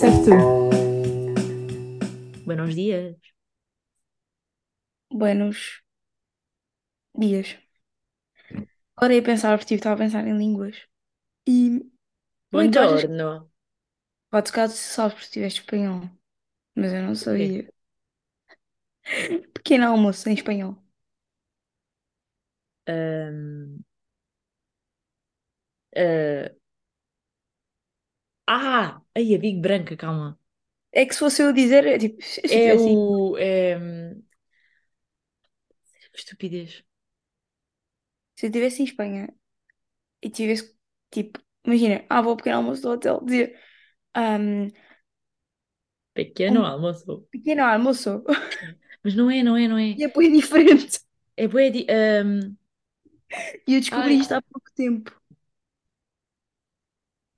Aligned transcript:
Tu. 0.00 0.68
Buenos 2.44 2.74
dias. 2.74 3.16
Buenos 5.10 5.82
dias. 7.14 7.58
Agora 8.96 9.14
ia 9.14 9.22
pensar, 9.22 9.52
porque 9.56 9.68
tipo, 9.68 9.78
estava 9.80 9.94
a 9.96 9.98
pensar 10.04 10.26
em 10.26 10.36
línguas. 10.36 10.76
E 11.48 11.82
Ui, 12.52 12.68
tu 12.70 12.78
achas 12.80 13.04
que 13.04 13.10
Buongiorno. 13.10 13.50
podes 14.30 14.50
caso 14.52 14.74
sabes 14.76 15.14
porque 15.14 15.30
tiveste 15.34 15.60
espanhol. 15.60 16.00
Mas 16.76 16.92
eu 16.94 17.02
não 17.02 17.14
sabia. 17.16 17.72
Pequeno 19.52 19.86
almoço 19.88 20.28
em 20.28 20.34
espanhol. 20.34 20.76
Ahm, 22.86 23.84
ah, 25.96 26.48
ah, 28.48 29.00
aí 29.14 29.34
a 29.34 29.38
Big 29.38 29.60
Branca, 29.60 29.96
calma. 29.96 30.38
É 30.92 31.04
que 31.06 31.12
se 31.14 31.20
fosse 31.20 31.42
eu 31.42 31.52
dizer, 31.52 31.86
é 31.86 31.98
tipo, 31.98 32.18
eu 32.44 32.48
É 32.48 32.60
tivesse, 32.60 32.90
o. 32.92 33.36
É... 33.38 33.78
Estupidez. 36.18 36.72
se 38.36 38.46
eu 38.46 38.52
tivesse 38.52 38.82
em 38.82 38.84
Espanha 38.84 39.34
e 40.22 40.30
tivesse, 40.30 40.76
tipo, 41.12 41.40
imagina, 41.66 42.06
ah, 42.10 42.22
vou 42.22 42.32
ao 42.32 42.36
pequeno 42.36 42.58
almoço 42.58 42.82
do 42.82 42.90
hotel, 42.90 43.22
dizia 43.24 43.54
um, 44.16 44.68
Pequeno 46.12 46.60
um 46.60 46.66
almoço. 46.66 47.26
pequeno 47.30 47.64
almoço. 47.64 48.24
Mas 49.02 49.14
não 49.14 49.30
é, 49.30 49.42
não 49.42 49.56
é, 49.56 49.68
não 49.68 49.78
é. 49.78 49.98
E 49.98 50.04
é 50.04 50.08
bem 50.08 50.32
diferente. 50.32 51.00
É 51.36 51.44
bué 51.48 51.70
de. 51.74 51.80
ahm, 51.90 52.56
E 53.66 53.74
eu 53.74 53.80
descobri 53.80 54.14
Ai, 54.14 54.18
isto 54.18 54.32
há 54.34 54.42
pouco 54.42 54.70
tempo. 54.74 55.17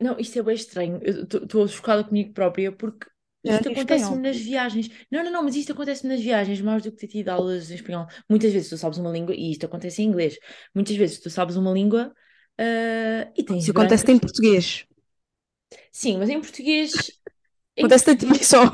Não, 0.01 0.19
isto 0.19 0.39
é 0.39 0.43
bem 0.43 0.55
estranho. 0.55 1.01
Estou 1.05 1.69
chocada 1.69 2.05
comigo 2.05 2.33
própria 2.33 2.73
porque 2.73 3.07
não 3.45 3.55
isto 3.55 3.63
tive 3.63 3.81
acontece-me 3.81 4.21
nas 4.21 4.37
viagens. 4.37 4.89
Não, 5.11 5.25
não, 5.25 5.33
não, 5.33 5.43
mas 5.45 5.57
isto 5.57 5.73
acontece-me 5.73 6.13
nas 6.13 6.23
viagens 6.23 6.61
mais 6.61 6.83
do 6.83 6.91
que 6.93 6.99
ter 6.99 7.07
tido 7.09 7.29
aulas 7.29 7.71
em 7.71 7.75
espanhol. 7.75 8.07
Muitas 8.29 8.53
vezes 8.53 8.69
tu 8.69 8.77
sabes 8.77 8.99
uma 8.99 9.11
língua, 9.11 9.35
e 9.35 9.51
isto 9.51 9.67
acontece 9.67 10.03
em 10.03 10.07
inglês. 10.07 10.39
Muitas 10.75 10.97
vezes 10.97 11.21
tu 11.21 11.31
sabes 11.31 11.57
uma 11.57 11.73
língua 11.73 12.13
ah, 12.59 13.31
e 13.37 13.43
tens 13.43 13.63
Isso 13.63 13.71
acontece 13.71 14.11
em 14.11 14.19
português. 14.19 14.87
Sim, 15.93 16.19
mas 16.19 16.29
em 16.29 16.41
português. 16.41 16.93
Em 17.77 17.85
Acontece 17.85 18.11
a 18.11 18.17
ti 18.17 18.45
só. 18.45 18.65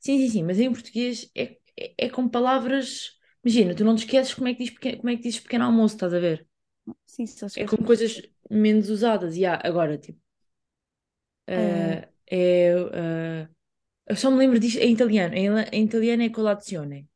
Sim, 0.00 0.18
sim, 0.18 0.28
sim, 0.28 0.42
mas 0.42 0.58
em 0.58 0.70
português 0.70 1.30
é, 1.34 1.56
é, 1.78 1.94
é 1.96 2.10
com 2.10 2.28
palavras. 2.28 3.12
Imagina, 3.44 3.74
tu 3.74 3.84
não 3.84 3.94
te 3.94 4.00
esqueces 4.04 4.34
como 4.34 4.48
é 4.48 4.52
que 4.52 4.64
diz 4.64 4.70
pequeno, 4.70 4.96
como 4.98 5.10
é 5.10 5.16
que 5.16 5.22
dizes 5.22 5.40
pequeno 5.40 5.64
almoço, 5.64 5.94
estás 5.94 6.12
a 6.12 6.18
ver? 6.18 6.46
Sim, 7.06 7.26
só 7.26 7.46
É 7.56 7.64
com 7.66 7.76
coisas 7.78 8.20
menos 8.50 8.90
usadas. 8.90 9.36
E 9.36 9.46
há, 9.46 9.60
agora, 9.62 9.96
tipo, 9.96 10.18
Ah, 11.54 11.60
é. 11.60 12.12
ah, 12.94 13.48
eu 14.06 14.16
só 14.16 14.30
me 14.30 14.38
lembro 14.38 14.60
disto 14.60 14.78
em 14.80 14.92
italiano. 14.94 15.34
Em, 15.36 15.48
em 15.72 15.84
italiano 15.86 16.22
é 16.24 16.30
colazione. 16.30 17.08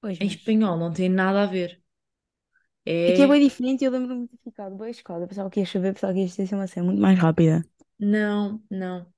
pois, 0.00 0.20
Em 0.20 0.26
mas. 0.26 0.34
espanhol 0.34 0.78
não 0.78 0.90
tem 0.90 1.10
nada 1.10 1.42
a 1.42 1.46
ver. 1.46 1.82
É 3.08 3.12
que 3.12 3.22
é 3.22 3.26
É. 3.26 3.32
bem 3.32 3.40
diferente 3.46 3.82
e 3.82 3.84
eu 3.86 3.90
lembro-me 3.92 4.26
de 4.26 4.36
ter 4.36 4.38
ficado 4.50 4.76
bem 4.76 4.90
escada. 4.90 5.26
Pensava 5.26 5.50
que 5.50 5.60
ia 5.60 5.66
chover, 5.66 5.92
pensava 5.94 6.12
que 6.14 6.20
ia 6.20 6.28
ser 6.28 6.54
uma 6.54 6.66
cena 6.68 6.86
muito 6.86 7.00
mais 7.02 7.18
rápida. 7.18 7.64
Não, 7.98 8.62
não. 8.70 9.10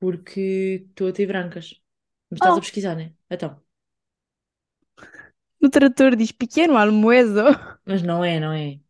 Porque 0.00 0.42
estou 0.88 1.06
a 1.08 1.12
ter 1.16 1.26
brancas. 1.32 1.66
Mas 2.28 2.38
estás 2.38 2.56
a 2.56 2.60
Oh, 2.60 2.64
pesquisar, 2.64 2.94
né? 2.96 3.06
Então. 3.34 3.52
no 5.60 5.68
trator 5.70 6.12
diz 6.16 6.32
pequeno 6.32 6.76
almoço. 6.76 7.44
Mas 7.86 8.02
não 8.02 8.24
é, 8.24 8.40
não 8.40 8.52
é. 8.52 8.80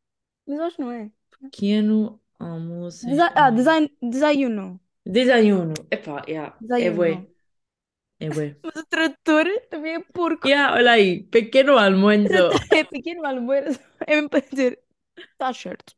Mas 0.46 0.60
acho 0.60 0.76
que 0.76 0.82
não 0.82 0.92
é. 0.92 1.10
Pequeno 1.50 2.21
almoço 2.46 3.08
em 3.10 3.16
Desa 3.16 3.26
ah, 3.42 3.50
design, 3.50 3.86
desayuno. 4.10 4.66
Desayuno. 5.14 5.86
Epá, 5.96 6.16
yeah, 6.28 6.50
é 6.76 6.90
bué. 6.90 7.12
Desayuno. 7.12 7.26
É 8.20 8.30
bué. 8.30 8.48
Mas 8.62 8.76
o 8.76 8.86
trator 8.86 9.46
também 9.70 9.94
é 9.94 10.00
porco. 10.00 10.48
Yeah, 10.48 10.74
olha 10.74 10.92
aí, 10.92 11.22
pequeno 11.24 11.74
O 11.74 11.78
almuerzo. 11.78 12.28
trator 12.28 12.60
é 12.70 12.84
pequeno 12.84 13.24
almoço. 13.26 13.80
É 14.06 14.14
mesmo 14.16 14.28
para 14.30 14.40
dizer, 14.40 14.80
estás 15.32 15.56
certo. 15.58 15.94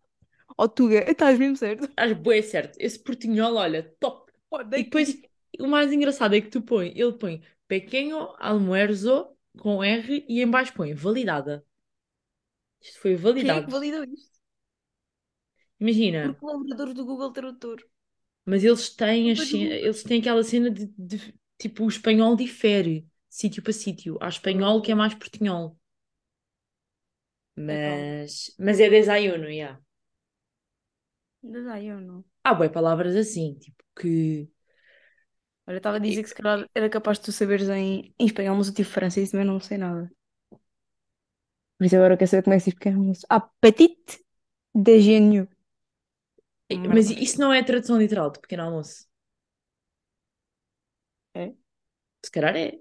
Ó 0.58 0.68
Tuga, 0.68 1.00
estás 1.10 1.38
mesmo 1.38 1.56
certo. 1.56 1.88
Estás 1.90 2.12
bué 2.24 2.42
certo. 2.42 2.76
Esse 2.80 2.98
portinhol, 2.98 3.54
olha, 3.56 3.82
top. 4.00 4.32
E 4.76 4.84
depois, 4.84 5.20
o 5.60 5.66
mais 5.66 5.92
engraçado 5.92 6.34
é 6.34 6.40
que 6.40 6.48
tu 6.50 6.62
põe, 6.62 6.88
ele 6.96 7.12
põe 7.14 7.42
pequeno 7.68 8.34
almuerzo 8.38 9.28
com 9.58 9.82
R 9.82 10.24
e 10.28 10.40
em 10.42 10.50
baixo 10.50 10.74
põe 10.74 10.94
validada. 10.94 11.64
Isto 12.80 13.00
foi 13.00 13.16
Quem 13.38 13.52
é 13.56 13.60
que 13.62 13.70
validado. 13.70 13.70
validou 13.70 14.02
isto? 14.04 14.33
Por 16.20 16.30
Imagina, 16.30 16.36
colaboradores 16.40 16.94
do 16.96 17.06
Google 17.08 17.32
Tradutor. 17.36 17.78
mas 18.44 18.64
eles 18.64 18.88
têm, 18.90 19.30
Google. 19.36 19.70
eles 19.70 20.02
têm 20.02 20.20
aquela 20.20 20.42
cena 20.44 20.70
de, 20.70 20.86
de- 20.98 21.34
tipo, 21.58 21.84
o 21.84 21.88
espanhol 21.88 22.36
difere 22.36 23.00
de 23.02 23.08
sítio 23.30 23.62
para 23.62 23.72
sítio. 23.72 24.18
Há 24.20 24.28
espanhol 24.28 24.82
que 24.82 24.92
é 24.92 24.94
mais 24.94 25.14
portinhol. 25.14 25.78
É 27.68 27.76
qual? 27.78 28.10
Mas, 28.26 28.54
mas 28.58 28.78
é 28.80 28.88
desayuno, 28.90 29.48
yeah. 29.50 29.80
Desayuno. 31.52 32.24
Há 32.42 32.54
bué 32.54 32.68
palavras 32.70 33.14
assim, 33.16 33.54
tipo, 33.58 33.82
que... 33.98 34.48
Olha, 35.66 35.76
estava 35.78 35.96
a 35.96 36.00
dizer 36.00 36.22
que 36.22 36.28
se 36.30 36.34
calhar 36.34 36.66
era 36.74 36.88
capaz 36.90 37.18
de 37.18 37.24
tu 37.26 37.32
saberes 37.32 37.68
em, 37.68 38.14
em 38.18 38.26
espanhol, 38.26 38.56
mas 38.56 38.68
eu 38.68 38.74
tive 38.74 38.88
francês 38.90 39.28
e 39.28 39.32
também 39.32 39.46
não 39.46 39.60
sei 39.60 39.76
nada. 39.78 40.10
Por 41.76 41.84
isso 41.86 41.96
agora 41.96 42.14
eu 42.14 42.18
quero 42.18 42.30
saber 42.30 42.42
como 42.44 42.54
é 42.54 42.58
que 42.58 42.64
se 42.64 42.70
diz 42.70 42.78
pequeno 42.78 42.98
almoço. 43.00 43.26
Ah, 43.30 43.40
petit 43.60 43.96
déjeuner. 44.74 45.48
Uma 46.70 46.94
Mas 46.94 47.10
isso 47.10 47.40
não 47.40 47.52
é 47.52 47.60
a 47.60 47.64
tradução 47.64 47.98
literal 47.98 48.30
de 48.30 48.40
pequeno 48.40 48.62
almoço. 48.64 49.06
É. 51.34 51.54
Se 52.22 52.30
calhar 52.30 52.56
é. 52.56 52.80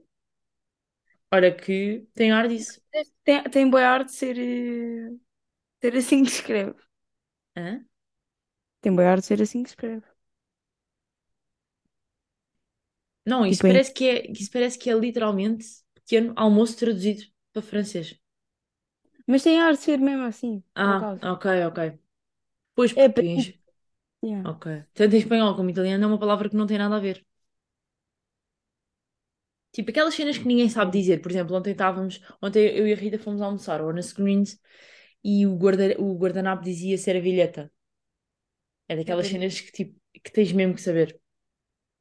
Ora 1.31 1.53
que 1.55 2.07
tem 2.15 2.31
ar 2.31 2.47
disso. 2.47 2.81
Tem, 3.23 3.43
tem 3.49 3.69
boa 3.69 3.83
arte 3.87 4.07
de 4.09 4.13
ser, 4.15 4.37
eh, 4.37 5.11
ser 5.81 5.95
assim 5.97 6.23
que 6.23 6.31
se 6.31 6.37
escreve. 6.41 6.75
Hã? 7.55 7.85
Tem 8.81 8.93
boa 8.95 9.07
arte 9.09 9.21
de 9.21 9.25
ser 9.27 9.41
assim 9.41 9.63
que 9.63 9.69
se 9.69 9.73
escreve. 9.73 10.05
Não, 13.25 13.45
isso 13.45 13.63
Tipo, 13.63 13.67
em- 13.67 13.81
parece 13.81 13.93
que 13.93 14.07
é, 14.07 14.31
isso 14.31 14.49
parece 14.51 14.77
que 14.77 14.89
é 14.89 14.93
literalmente 14.93 15.65
pequeno 15.95 16.33
almoço 16.37 16.77
traduzido 16.77 17.23
para 17.53 17.61
francês. 17.61 18.17
mas 19.27 19.43
tem 19.43 19.59
arte 19.59 19.79
de 19.79 19.83
ser 19.85 19.99
mesmo 19.99 20.23
assim, 20.23 20.63
por 20.81 20.89
Ah, 20.89 20.93
acaso. 20.93 21.21
ok, 21.21 21.45
ok. 21.69 21.79
Pois, 22.75 22.93
É 23.03 23.05
porque. 23.15 23.41
Yeah. 24.23 24.43
ok. 24.43 24.65
Tanto 24.93 25.15
em 25.15 25.19
espanhol 25.19 25.55
como 25.55 25.69
em 25.69 25.73
italiano 25.73 26.03
é 26.03 26.07
uma 26.07 26.19
palavra 26.19 26.49
que 26.49 26.55
não 26.55 26.67
tem 26.67 26.77
nada 26.77 26.95
a 26.97 26.99
ver. 26.99 27.25
Tipo, 29.73 29.89
aquelas 29.91 30.15
cenas 30.15 30.37
que 30.37 30.45
ninguém 30.47 30.69
sabe 30.69 30.91
dizer. 30.91 31.21
Por 31.21 31.31
exemplo, 31.31 31.55
ontem 31.55 31.71
estávamos, 31.71 32.21
ontem 32.41 32.67
eu 32.77 32.87
e 32.87 32.93
a 32.93 32.95
Rita 32.95 33.17
fomos 33.19 33.41
almoçar 33.41 33.81
ao 33.81 33.91
na 33.93 34.01
Screens 34.01 34.59
e 35.23 35.45
o, 35.47 35.55
guarda, 35.57 35.95
o 35.99 36.15
guardanapo 36.17 36.63
dizia 36.63 36.97
servilheta. 36.97 37.71
É 38.87 38.95
daquelas 38.95 39.27
cenas 39.27 39.59
que, 39.59 39.71
tipo, 39.71 39.93
que 40.23 40.31
tens 40.31 40.51
mesmo 40.51 40.75
que 40.75 40.81
saber. 40.81 41.09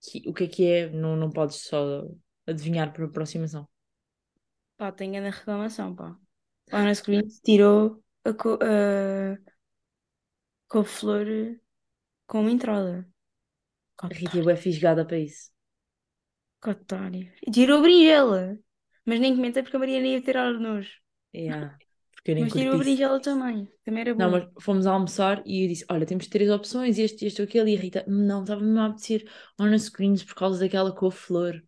Que- 0.02 0.24
o 0.28 0.34
que 0.34 0.44
é 0.44 0.48
que 0.48 0.66
é, 0.66 0.90
não, 0.90 1.16
não 1.16 1.30
podes 1.30 1.56
só 1.56 2.08
adivinhar 2.46 2.92
por 2.92 3.04
aproximação. 3.04 3.68
Pá, 4.76 4.90
tem 4.92 5.12
grande 5.12 5.30
reclamação, 5.36 5.94
pá. 5.94 6.16
A 6.70 6.78
Ana 6.80 6.94
Screen 6.94 7.22
tirou 7.44 8.02
a, 8.24 8.32
co 8.34 8.58
a 8.62 9.38
couve-flor 10.68 11.26
como 12.32 12.48
entrada. 12.54 12.96
A 14.02 14.06
Rita 14.14 14.38
é 14.52 14.56
fisgada 14.56 15.04
para 15.06 15.18
isso. 15.18 15.50
cotário. 16.60 17.30
E 17.46 17.50
tirou 17.50 17.78
a 17.78 17.82
berinjela. 17.82 18.58
Mas 19.06 19.20
nem 19.20 19.34
comentei 19.36 19.62
porque 19.62 19.76
a 19.76 19.80
Mariana 19.80 20.06
ia 20.08 20.22
tirar 20.22 20.52
nojo. 20.54 20.92
Yeah, 21.34 21.78
porque 22.12 22.30
eu 22.32 22.34
nem 22.36 22.46
Mas 22.46 22.52
tirou 22.52 22.74
a 22.74 22.78
isso. 22.78 22.78
berinjela 22.78 23.20
também. 23.22 23.66
Também 23.84 24.02
era 24.02 24.14
Não, 24.16 24.30
bom. 24.30 24.30
mas 24.30 24.46
fomos 24.60 24.86
almoçar 24.86 25.42
e 25.46 25.64
eu 25.64 25.68
disse: 25.68 25.84
Olha, 25.90 26.06
temos 26.06 26.26
três 26.26 26.50
opções, 26.50 26.98
este, 26.98 27.26
este 27.26 27.40
ou 27.42 27.46
aquele. 27.48 27.72
E 27.72 27.76
a 27.76 27.80
Rita: 27.80 28.04
Não, 28.08 28.42
estava-me 28.42 28.78
a 28.78 28.86
apetecer 28.86 29.24
on 29.60 29.76
screens 29.78 30.22
por 30.24 30.34
causa 30.34 30.60
daquela 30.60 30.94
couve-flor. 30.94 31.62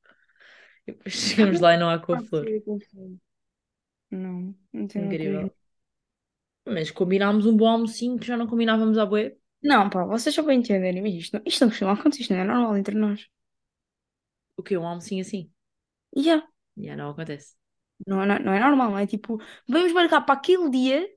E 0.87 0.93
depois 0.93 1.15
chegamos 1.17 1.61
lá 1.61 1.75
e 1.75 1.79
não 1.79 1.91
há 1.91 1.99
couve-flor. 1.99 2.49
ser 2.49 2.61
couve-flor. 2.65 3.17
Não, 4.11 4.55
não 4.73 4.87
tem 4.89 5.11
a. 5.13 5.17
Incrível. 5.17 5.55
Mas 6.67 6.91
combinámos 6.91 7.47
um 7.47 7.57
bom 7.57 7.67
almocinho 7.69 8.19
que 8.19 8.27
já 8.27 8.37
não 8.37 8.47
combinávamos 8.47 8.99
à 8.99 9.07
bué. 9.07 9.37
Não, 9.65 9.89
pá, 9.91 10.05
vocês 10.05 10.35
só 10.35 10.43
para 10.45 10.55
entenderem, 10.55 11.03
mas 11.03 11.15
isto, 11.15 11.33
não- 11.37 11.43
isto 11.47 11.61
não 11.63 11.69
costuma 11.71 11.93
acontecer, 11.95 12.23
isto 12.23 12.35
não 12.35 12.41
é 12.41 12.45
normal 12.45 12.77
entre 12.77 12.95
nós. 12.95 13.27
O 14.57 14.63
quê? 14.63 14.77
Um 14.77 14.87
almocinho 14.87 15.23
assim? 15.23 15.53
Já, 16.17 16.47
Já 16.77 16.97
não 16.97 17.11
acontece. 17.11 17.57
não, 18.07 18.23
é- 18.23 18.27
não, 18.27 18.39
não 18.39 18.53
é 18.53 18.61
normal, 18.61 18.91
não 18.91 18.99
é 18.99 19.07
tipo, 19.07 19.39
vamos 19.69 19.93
marcar 19.93 20.21
para 20.23 20.35
aquele 20.35 20.71
dia, 20.71 21.09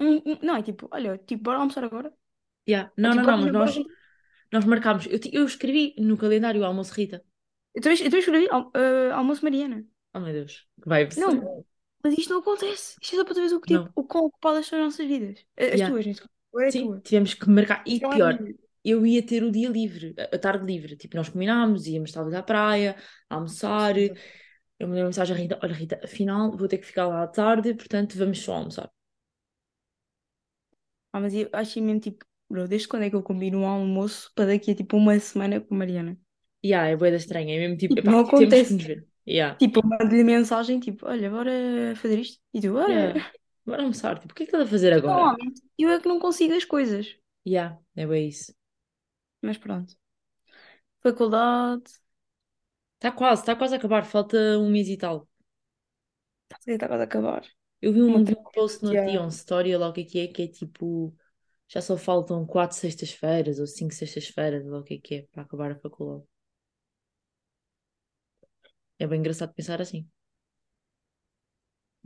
um- 0.00 0.16
um- 0.32 0.38
não 0.42 0.56
é 0.56 0.62
tipo, 0.62 0.88
olha, 0.92 1.18
tipo, 1.18 1.42
bora 1.42 1.58
almoçar 1.58 1.84
agora. 1.84 2.12
Yeah. 2.68 2.92
Ou 3.02 3.02
Não, 3.02 3.10
tipo, 3.10 3.16
não, 3.16 3.24
bora, 3.24 3.36
não, 3.36 3.42
mas 3.44 3.52
bora. 3.52 3.64
nós, 3.66 3.86
nós 4.52 4.64
marcámos. 4.64 5.06
Eu, 5.06 5.18
ti- 5.20 5.30
eu 5.32 5.44
escrevi 5.44 5.94
no 5.98 6.16
calendário 6.16 6.60
o 6.60 6.64
almoço 6.64 6.94
Rita. 6.94 7.24
Eu 7.74 7.82
também, 7.82 7.98
eu 7.98 8.04
também 8.04 8.20
escrevi 8.20 8.48
al- 8.50 8.70
eh, 8.74 9.10
almoço 9.12 9.42
Mariana. 9.44 9.86
Oh 10.14 10.20
meu 10.20 10.32
Deus, 10.32 10.66
que 10.82 10.88
vibes. 10.88 11.16
Não, 11.16 11.64
mas 12.02 12.18
isto 12.18 12.30
não 12.32 12.40
acontece. 12.40 12.96
Isto 13.02 13.14
é 13.16 13.18
só 13.18 13.24
para 13.24 13.34
tu 13.34 13.40
veres 13.40 13.52
o 13.52 13.60
que 13.60 13.68
tipo, 13.68 13.84
Não. 13.84 13.92
o 13.94 14.04
quão 14.04 14.24
ocupadas 14.26 14.66
são 14.66 14.78
as 14.78 14.84
nossas 14.86 15.06
vidas. 15.06 15.44
As, 15.56 15.66
as 15.68 15.72
Yeah. 15.74 15.90
tuas, 15.90 16.06
neste 16.06 16.22
caso. 16.22 16.37
Agora 16.52 16.68
é 16.68 16.72
Sim, 16.72 16.82
tua. 16.82 17.02
tivemos 17.02 17.34
que 17.34 17.48
marcar. 17.48 17.82
E 17.86 18.00
é 18.00 18.08
pior, 18.08 18.34
minha. 18.38 18.54
eu 18.84 19.06
ia 19.06 19.24
ter 19.26 19.42
o 19.42 19.50
dia 19.50 19.68
livre, 19.68 20.14
a 20.18 20.36
a 20.36 20.38
tarde 20.38 20.64
livre. 20.66 20.96
Tipo, 20.96 21.16
nós 21.16 21.28
combinámos, 21.28 21.86
íamos 21.86 22.12
talvez 22.12 22.34
à 22.34 22.42
praia, 22.42 22.96
almoçar. 23.28 23.96
Eu 23.98 24.88
mandei 24.88 25.02
uma 25.02 25.06
mensagem 25.08 25.34
à 25.36 25.38
Rita: 25.38 25.58
Olha, 25.62 25.74
Rita, 25.74 26.00
afinal 26.04 26.56
vou 26.56 26.68
ter 26.68 26.78
que 26.78 26.86
ficar 26.86 27.06
lá 27.08 27.22
à 27.24 27.26
tarde, 27.28 27.74
portanto 27.74 28.16
vamos 28.18 28.40
só 28.40 28.54
almoçar. 28.54 28.90
Ah, 31.12 31.20
mas 31.20 31.34
eu 31.34 31.48
acho 31.52 31.80
mesmo 31.82 32.00
tipo, 32.00 32.24
bro, 32.48 32.66
desde 32.68 32.88
quando 32.88 33.02
é 33.04 33.10
que 33.10 33.16
eu 33.16 33.22
combino 33.22 33.58
um 33.60 33.66
almoço 33.66 34.30
para 34.34 34.46
daqui 34.46 34.70
a 34.70 34.74
tipo 34.74 34.96
uma 34.96 35.18
semana 35.20 35.60
com 35.60 35.74
a 35.74 35.78
Mariana? 35.78 36.18
E 36.62 36.68
yeah, 36.68 36.88
é 36.90 36.96
boa 36.96 37.10
estranha, 37.10 37.54
é 37.54 37.58
mesmo 37.58 37.76
tipo, 37.76 37.94
Tipo, 37.94 38.00
epá, 38.00 38.12
não 38.12 38.20
temos 38.34 38.62
que 38.62 38.72
acontece. 38.72 38.74
nos 38.74 38.84
ver. 38.84 39.06
Yeah. 39.28 39.60
Tipo, 39.60 39.80
eu 39.80 39.88
mando-lhe 39.88 40.24
mensagem, 40.24 40.80
tipo, 40.80 41.06
olha, 41.06 41.30
bora 41.30 41.50
fazer 41.96 42.18
isto. 42.20 42.40
E 42.54 42.60
tu, 42.60 42.76
olha, 42.76 43.12
Yeah. 43.12 43.14
Bora 43.68 43.82
almoçar. 43.82 44.18
Tipo, 44.18 44.32
o 44.32 44.34
que 44.36 44.42
é 44.44 44.46
que 44.46 44.50
estás 44.52 44.66
a 44.66 44.70
fazer 44.70 44.92
agora? 44.92 45.14
normalmente 45.14 45.62
eu 45.78 45.90
é 45.90 46.00
que 46.00 46.08
não 46.08 46.18
consigo 46.18 46.54
as 46.54 46.64
coisas. 46.64 47.16
Yeah, 47.46 47.78
é 47.96 48.06
bem 48.06 48.28
isso. 48.28 48.54
Mas 49.42 49.58
pronto. 49.58 49.94
Faculdade, 51.02 51.90
Está 52.96 53.10
quase, 53.12 53.40
está 53.42 53.54
quase 53.56 53.74
a 53.74 53.78
acabar, 53.78 54.04
falta 54.04 54.36
um 54.58 54.70
mês 54.70 54.88
e 54.88 54.96
tal. 54.96 55.28
está 56.66 56.88
quase 56.88 57.02
a 57.02 57.04
acabar. 57.04 57.42
Eu 57.80 57.92
vi 57.92 58.02
um, 58.02 58.16
um 58.16 58.24
post 58.52 58.82
no 58.84 58.90
dia, 58.90 59.22
um 59.22 59.28
story, 59.28 59.76
lá 59.76 59.88
o 59.88 59.92
que 59.92 60.00
é 60.02 60.04
que 60.04 60.18
é, 60.20 60.26
que 60.28 60.42
é 60.42 60.48
tipo, 60.48 61.14
já 61.68 61.80
só 61.80 61.96
faltam 61.96 62.44
quatro 62.46 62.76
sextas-feiras 62.76 63.58
ou 63.60 63.66
cinco 63.66 63.94
sextas-feiras, 63.94 64.66
lá 64.66 64.78
o 64.80 64.84
que 64.84 64.94
é 64.94 64.98
que 64.98 65.14
é, 65.16 65.22
para 65.32 65.42
acabar 65.42 65.70
a 65.72 65.76
faculdade. 65.78 66.24
É 68.98 69.06
bem 69.08 69.18
engraçado 69.20 69.52
pensar 69.54 69.80
assim. 69.82 70.08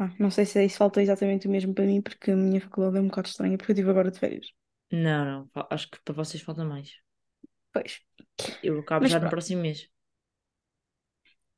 Ah, 0.02 0.10
não 0.22 0.30
sei 0.30 0.44
se 0.46 0.64
isso 0.64 0.78
falta 0.78 1.02
exatamente 1.02 1.46
o 1.48 1.50
mesmo 1.50 1.74
para 1.74 1.84
mim, 1.86 2.00
porque 2.02 2.30
a 2.32 2.36
minha 2.36 2.60
faculdade 2.60 2.98
é 2.98 3.00
um 3.00 3.08
bocado 3.08 3.28
estranha, 3.28 3.56
porque 3.58 3.70
eu 3.72 3.74
estive 3.74 3.90
agora 3.90 4.10
de 4.10 4.18
férias. 4.18 4.46
Não, 4.92 5.24
não, 5.54 5.66
acho 5.70 5.90
que 5.90 5.98
para 6.02 6.14
vocês 6.14 6.40
falta 6.42 6.64
mais. 6.64 6.92
Pois, 7.72 7.92
Eu 8.62 8.78
acabo 8.80 9.04
Mas 9.04 9.12
já 9.12 9.20
no 9.20 9.28
pronto. 9.28 9.34
próximo 9.34 9.60
mês. 9.62 9.88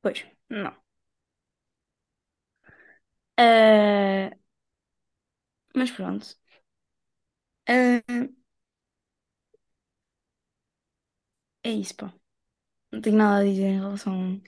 pois, 0.01 0.25
não. 0.49 0.73
Ah, 3.37 4.29
mas 5.75 5.91
pronto. 5.91 6.25
Ah, 7.67 8.01
é 11.63 11.71
isso, 11.71 11.95
pá. 11.95 12.13
Não 12.91 13.01
tenho 13.01 13.17
nada 13.17 13.41
a 13.41 13.45
dizer 13.45 13.63
em 13.67 13.79
relação 13.79 14.41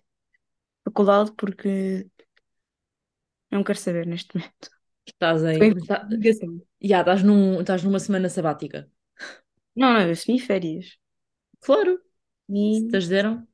à 0.86 0.90
faculdade, 0.92 1.32
porque 1.38 2.10
não 3.52 3.64
quero 3.64 3.80
saber 3.80 4.06
neste 4.08 4.36
momento. 4.38 4.70
Estás 5.06 5.44
em. 5.44 5.74
em 5.74 5.86
Tá, 5.88 6.08
estás 6.82 7.24
num, 7.24 7.60
estás 7.62 7.84
numa 7.84 8.00
semana 8.00 8.30
sabática. 8.30 8.90
Não, 9.76 9.94
não, 9.94 10.02
eu 10.02 10.12
assumi 10.12 10.40
férias. 10.42 10.98
Claro, 11.62 12.02
se 12.72 12.82
E... 12.82 12.90
te 12.90 12.98
as 12.98 13.08
deram. 13.10 13.48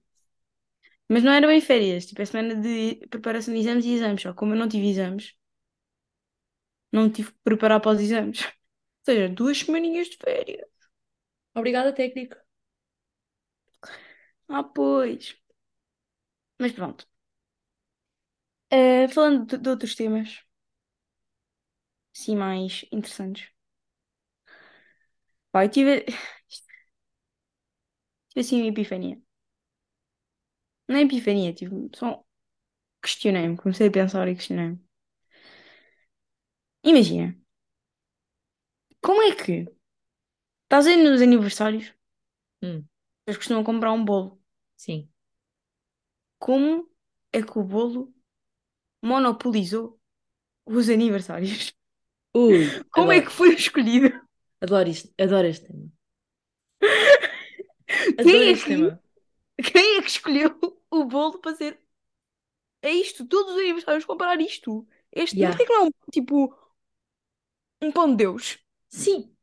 Mas 1.10 1.24
não 1.24 1.32
era 1.32 1.48
bem 1.48 1.62
férias, 1.62 2.06
tipo, 2.06 2.22
é 2.22 2.26
semana 2.26 2.56
de 2.56 2.96
preparação 3.10 3.54
de 3.54 3.60
exames 3.62 3.86
e 3.86 3.94
exames. 3.94 4.22
Só 4.22 4.34
como 4.34 4.54
eu 4.54 4.58
não 4.60 4.68
tive 4.68 4.90
exames, 4.90 5.34
não 6.92 7.10
tive 7.12 7.32
que 7.32 7.40
preparar 7.44 7.82
para 7.82 7.92
os 7.96 8.02
exames. 8.02 8.42
Ou 9.08 9.14
seja, 9.14 9.30
duas 9.30 9.58
semaninhas 9.60 10.08
de 10.10 10.18
férias. 10.18 10.68
Obrigada, 11.56 11.94
técnico. 11.94 12.38
Ah, 14.48 14.64
pois. 14.64 15.36
Mas 16.60 16.72
pronto. 16.74 17.06
Eh, 18.78 19.08
falando 19.16 19.46
de, 19.46 19.58
de 19.64 19.70
outros 19.74 19.96
temas, 19.96 20.30
sim, 22.14 22.36
mais 22.36 22.86
interessantes. 22.92 23.52
Pá, 25.52 25.64
eu 25.66 25.70
tive, 25.70 26.06
tive 28.30 28.42
assim 28.42 28.62
uma 28.62 28.68
epifania. 28.70 29.18
Não 30.88 30.96
é 30.98 31.02
epifania, 31.02 31.54
tive, 31.54 31.90
só 31.96 32.24
questionei-me, 33.04 33.58
comecei 33.58 33.88
a 33.90 33.92
pensar 33.92 34.28
e 34.30 34.36
questionei-me. 34.36 34.80
Imagina, 36.92 37.36
como 39.02 39.22
é 39.22 39.32
que 39.36 39.56
estás 40.66 40.86
aí 40.88 40.98
nos 40.98 41.22
aniversários, 41.28 41.86
Hum, 42.62 42.88
eles 43.28 43.38
costumam 43.38 43.64
comprar 43.66 43.92
um 43.92 44.04
bolo. 44.06 44.42
sim. 44.76 45.10
Como 46.44 46.88
é 47.32 47.42
que 47.42 47.58
o 47.60 47.64
bolo 47.64 48.14
monopolizou 49.04 50.00
os 50.66 50.90
aniversários? 50.90 51.74
Ui, 52.34 52.64
Como 52.92 53.12
é 53.12 53.22
adoro, 53.22 53.26
que 53.26 53.32
foi 53.32 53.54
escolhido? 53.56 54.10
adoro 54.64 54.90
isto, 54.96 55.08
adoro 55.24 55.48
este 55.54 55.66
tema. 55.68 55.88
Quem 58.22 58.34
Adoro 58.34 58.44
é 58.52 58.56
este 58.56 58.66
que, 58.66 58.74
tema. 58.74 59.00
quem 59.64 59.98
é 59.98 60.02
que 60.04 60.10
escolheu 60.10 60.58
o 60.92 61.06
bolo 61.06 61.40
para 61.40 61.56
ser 61.56 61.80
É 62.82 62.92
isto, 62.92 63.26
todos 63.28 63.54
os 63.54 63.60
aniversários 63.60 64.06
comprar 64.06 64.40
isto. 64.42 64.88
Este, 65.12 65.38
Yeah. 65.38 65.48
porquê 65.48 65.66
que 65.66 65.74
não 65.74 65.86
é 65.86 65.88
um, 65.88 65.92
tipo 66.12 66.54
um 67.82 67.92
pão 67.92 68.10
de 68.10 68.16
Deus? 68.18 68.58
Sim, 68.90 69.36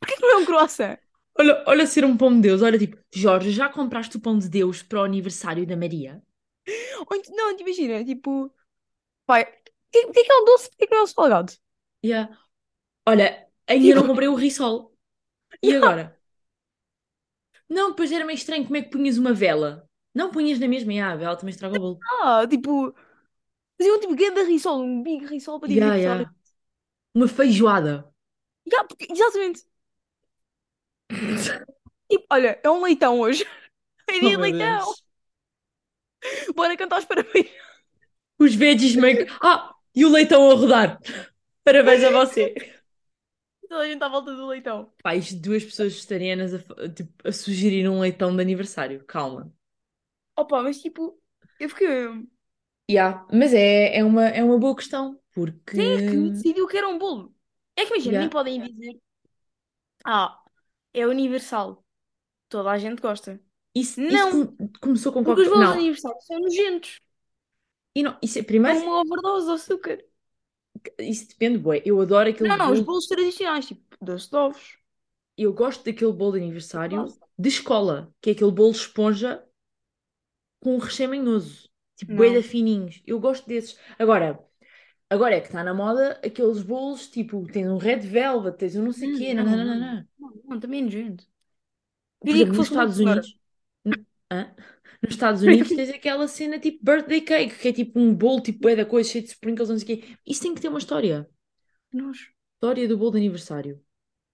Porquê 0.00 0.14
que 0.16 0.22
não 0.22 0.30
é 0.32 0.36
um 0.38 0.44
croissant? 0.44 0.98
olha, 1.38 1.62
olha 1.68 1.86
ser 1.86 2.04
um 2.04 2.16
pão 2.16 2.34
de 2.34 2.40
Deus. 2.40 2.60
Olha, 2.62 2.78
tipo, 2.78 2.96
Jorge, 3.14 3.50
já 3.52 3.68
compraste 3.68 4.16
o 4.16 4.20
pão 4.20 4.36
de 4.38 4.48
Deus 4.48 4.82
para 4.82 5.00
o 5.00 5.04
aniversário 5.04 5.64
da 5.66 5.76
Maria? 5.76 6.20
Não, 7.30 7.56
tipo, 7.56 7.68
imagina, 7.68 8.04
tipo, 8.04 8.52
pai, 9.26 9.44
porquê, 9.46 10.06
porquê 10.06 10.24
que 10.24 10.32
é 10.32 10.36
um 10.36 10.44
doce, 10.44 10.68
porquê 10.70 10.86
que 10.86 10.92
não 10.94 11.00
é 11.00 11.04
um 11.04 11.06
salgado? 11.06 11.52
Yeah. 12.04 12.38
Olha, 13.06 13.48
ainda 13.66 13.94
não 13.94 14.02
Tipo- 14.02 14.08
comprei 14.08 14.28
o 14.28 14.34
risol. 14.34 14.94
E 15.62 15.74
agora? 15.76 16.18
Não, 17.68 17.90
depois 17.90 18.12
era 18.12 18.24
meio 18.24 18.36
estranho. 18.36 18.64
Como 18.64 18.76
é 18.76 18.82
que 18.82 18.90
punhas 18.90 19.18
uma 19.18 19.32
vela? 19.32 19.88
Não 20.14 20.30
punhas 20.30 20.58
na 20.58 20.68
mesma. 20.68 20.92
Yeah, 20.92 21.14
a 21.14 21.16
vela 21.16 21.36
também 21.36 21.52
estraga 21.52 21.76
o 21.76 21.80
bolo. 21.80 21.98
Ah, 22.22 22.46
tipo, 22.46 22.94
faziam 23.78 23.96
um 23.96 24.00
tipo 24.00 24.14
grande 24.14 24.42
risol, 24.44 24.82
um 24.82 25.02
big 25.02 25.24
risol 25.26 25.58
para 25.60 25.68
dividir 25.68 25.86
Yeah, 25.88 26.16
yeah. 26.20 26.34
Uma 27.14 27.28
feijoada. 27.28 28.12
Yeah, 28.66 28.86
porque- 28.88 29.12
exatamente. 29.12 29.64
Tipo, 32.10 32.26
olha, 32.30 32.60
é 32.62 32.70
um 32.70 32.82
leitão 32.82 33.18
hoje. 33.20 33.44
É 34.08 34.16
Oh, 34.16 34.20
dia 34.20 34.30
de 34.30 34.36
meu 34.36 34.40
leitão. 34.40 34.84
Deus. 34.86 35.03
Bora 36.54 36.76
cantar 36.76 36.98
os 36.98 37.04
parabéns. 37.04 37.50
Os 38.38 38.54
veggies 38.54 38.96
meio... 38.96 39.26
que- 39.26 39.32
Ah, 39.42 39.74
e 39.94 40.04
o 40.04 40.10
leitão 40.10 40.50
a 40.50 40.54
rodar. 40.54 41.00
Parabéns 41.62 42.02
a 42.04 42.10
você. 42.10 42.54
Toda 43.68 43.82
a 43.82 43.86
gente 43.88 44.02
à 44.02 44.08
volta 44.08 44.34
do 44.34 44.46
leitão. 44.46 44.92
De 45.20 45.36
duas 45.36 45.64
pessoas 45.64 45.92
vegetarianas 45.94 46.54
a, 46.54 46.88
tipo, 46.88 47.12
a 47.28 47.32
sugerir 47.32 47.88
um 47.88 48.00
leitão 48.00 48.34
de 48.34 48.42
aniversário. 48.42 49.04
Calma. 49.04 49.52
Opa, 50.36 50.62
mas 50.62 50.80
tipo, 50.80 51.18
eu 51.60 51.68
fiquei. 51.68 52.26
Yeah, 52.90 53.26
mas 53.32 53.54
é, 53.54 53.96
é, 53.96 54.04
uma, 54.04 54.26
é 54.28 54.44
uma 54.44 54.58
boa 54.58 54.76
questão, 54.76 55.18
porque... 55.32 55.76
Quem 55.76 55.92
é 55.94 56.10
que 56.10 56.30
decidiu 56.30 56.66
que 56.66 56.76
era 56.76 56.88
um 56.88 56.98
bolo? 56.98 57.34
É 57.76 57.86
que 57.86 57.94
imagina, 57.94 58.18
Yeah. 58.18 58.20
nem 58.20 58.28
podem 58.30 58.60
dizer. 58.60 59.00
Ah, 60.04 60.42
é 60.92 61.06
universal. 61.06 61.84
Toda 62.48 62.70
a 62.70 62.78
gente 62.78 63.00
gosta. 63.00 63.40
Isso, 63.74 64.04
Não. 64.08 64.08
isso 64.08 64.28
come- 64.30 64.70
começou 64.80 65.12
com 65.12 65.24
Porque 65.24 65.42
os 65.42 65.48
qualquer... 65.48 65.52
bolos 65.52 65.70
de 65.70 65.76
Não, 65.76 65.78
aniversário 65.78 66.20
são 66.22 66.38
nojentos. 66.40 67.00
e 67.94 68.02
não, 68.02 68.18
isso 68.22 68.38
é, 68.38 68.42
São 68.66 68.72
primeiro, 68.72 68.82
uma 68.82 69.00
overdose 69.02 69.46
de 69.46 69.52
açúcar. 69.52 69.98
isso 70.98 71.28
depende, 71.28 71.58
bué. 71.58 71.82
Eu 71.84 72.00
adoro 72.00 72.28
aquele 72.30 72.48
Não, 72.48 72.56
não, 72.56 72.72
os 72.72 72.80
bolo, 72.80 72.86
bolos 72.86 73.06
tradicionais, 73.08 73.66
tipo 73.66 73.82
doce 74.04 74.30
de 74.30 74.36
ovos. 74.36 74.78
eu 75.36 75.52
gosto 75.52 75.84
daquele 75.84 76.12
bolo 76.12 76.32
de 76.32 76.38
aniversário 76.38 77.06
Nossa. 77.06 77.26
de 77.38 77.48
escola, 77.48 78.12
que 78.20 78.30
é 78.30 78.32
aquele 78.32 78.50
bolo 78.52 78.72
esponja 78.72 79.44
com 80.60 80.74
um 80.76 80.78
recheio 80.78 81.10
manhoso, 81.10 81.68
tipo 81.96 82.14
bué 82.14 82.30
de 82.30 82.42
fininhos. 82.42 83.02
Eu 83.06 83.20
gosto 83.20 83.46
desses. 83.46 83.78
Agora, 83.98 84.38
agora 85.10 85.36
é 85.36 85.40
que 85.40 85.46
está 85.48 85.64
na 85.64 85.74
moda 85.74 86.20
aqueles 86.24 86.62
bolos, 86.62 87.08
tipo, 87.08 87.46
tens 87.52 87.68
um 87.68 87.78
red 87.78 88.00
velvet, 88.00 88.56
tens 88.58 88.76
um 88.76 88.84
não 88.84 88.92
sei 88.92 89.08
o 89.10 89.12
quê, 89.12 89.34
Não, 89.34 89.44
nananana. 89.44 89.78
não, 89.78 90.08
não, 90.18 90.42
não, 90.44 90.60
também 90.60 90.80
é 90.80 90.84
nojento. 90.84 91.26
Por 92.20 92.28
Queria 92.28 92.34
exemplo, 92.34 92.54
que 92.54 92.56
nos 92.56 92.66
fosse 92.68 92.72
uma 92.72 92.82
Estados. 92.82 92.98
Unidos, 93.00 93.38
hã? 94.34 94.54
Nos 95.02 95.14
Estados 95.14 95.42
Unidos 95.42 95.72
tens 95.74 95.90
aquela 95.90 96.26
cena 96.28 96.58
tipo 96.58 96.78
birthday 96.84 97.20
cake, 97.20 97.58
que 97.58 97.68
é 97.68 97.72
tipo 97.72 97.98
um 98.00 98.14
bolo 98.14 98.40
tipo 98.42 98.60
bué 98.60 98.76
da 98.76 98.86
coisa, 98.86 99.10
cheio 99.10 99.24
de 99.24 99.30
sprinkles, 99.30 99.68
não 99.68 99.78
sei 99.78 99.96
o 99.96 100.00
quê. 100.00 100.16
Isso 100.26 100.42
tem 100.42 100.54
que 100.54 100.60
ter 100.60 100.68
uma 100.68 100.78
história. 100.78 101.28
Nojo. 101.92 102.26
História 102.56 102.88
do 102.88 102.98
bolo 102.98 103.12
de 103.12 103.18
aniversário. 103.18 103.80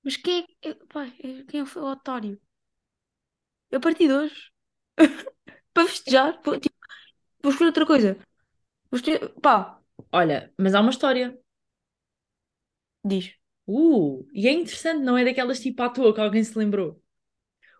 Mas 0.04 0.16
quem 0.24 0.40
é, 0.62 0.74
pá, 0.92 1.04
é- 1.28 1.42
quem 1.48 1.64
foi 1.64 1.80
o 1.82 1.86
otário? 1.90 2.38
Eu 3.70 3.80
parti 3.80 4.06
de 4.06 4.14
hoje. 4.14 4.40
Para 5.74 5.88
festejar. 5.88 6.40
Vou, 6.44 6.58
tipo, 6.60 6.76
vou 7.42 7.52
escolher 7.52 7.68
outra 7.70 7.86
coisa. 7.86 8.10
Vou 8.90 8.98
escolher, 8.98 9.20
pá, 9.42 9.80
Olha, 10.12 10.52
mas 10.58 10.74
há 10.74 10.80
uma 10.80 10.90
história. 10.90 11.36
diz. 13.04 13.34
Uh, 13.66 14.26
e 14.34 14.48
é 14.48 14.52
interessante, 14.52 15.02
não 15.04 15.16
é 15.16 15.24
daquelas 15.24 15.60
tipo 15.60 15.82
à 15.82 15.88
toa 15.88 16.12
que 16.14 16.20
alguém 16.20 16.42
se 16.44 16.58
lembrou. 16.58 17.00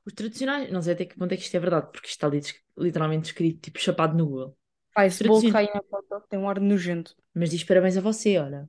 Os 0.07 0.13
tradicionais, 0.13 0.71
não 0.73 0.83
sei 0.83 0.95
até 0.95 1.05
que 1.07 1.17
ponto 1.19 1.33
é 1.33 1.37
que 1.37 1.43
isto 1.45 1.57
é 1.57 1.61
verdade, 1.61 1.91
porque 1.93 2.09
isto 2.09 2.27
está 2.27 2.57
literalmente 2.79 3.29
escrito, 3.31 3.61
tipo 3.63 3.79
chapado 3.79 4.17
no 4.17 4.27
Google. 4.27 4.57
Pá, 4.95 5.05
esse 5.07 5.25
bolo 5.25 5.51
aí 5.57 5.67
na 5.75 5.83
foto 5.83 6.21
tem 6.29 6.39
um 6.39 6.49
ar 6.49 6.61
nojento. 6.61 7.17
Mas 7.35 7.51
diz 7.51 7.65
parabéns 7.65 7.97
a 7.97 8.01
você, 8.01 8.39
olha. 8.39 8.69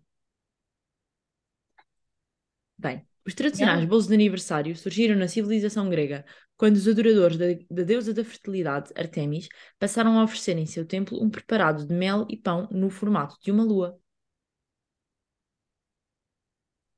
Bem, 2.77 3.05
Os 3.25 3.33
tradicionais 3.35 3.85
Yeah. 3.85 3.85
bolos 3.85 4.07
de 4.07 4.13
aniversário 4.15 4.75
surgiram 4.75 5.15
na 5.15 5.27
civilização 5.27 5.89
grega, 5.89 6.25
quando 6.57 6.75
os 6.75 6.87
adoradores 6.87 7.37
da, 7.37 7.45
da 7.69 7.83
deusa 7.83 8.13
da 8.13 8.23
fertilidade, 8.25 8.91
Artemis, 8.95 9.47
passaram 9.79 10.19
a 10.19 10.23
oferecer 10.23 10.57
em 10.57 10.65
seu 10.65 10.85
templo 10.85 11.21
um 11.23 11.29
preparado 11.29 11.85
de 11.87 11.93
mel 11.93 12.25
e 12.29 12.35
pão 12.37 12.67
no 12.71 12.89
formato 12.89 13.37
de 13.41 13.51
uma 13.51 13.63
lua. 13.63 13.97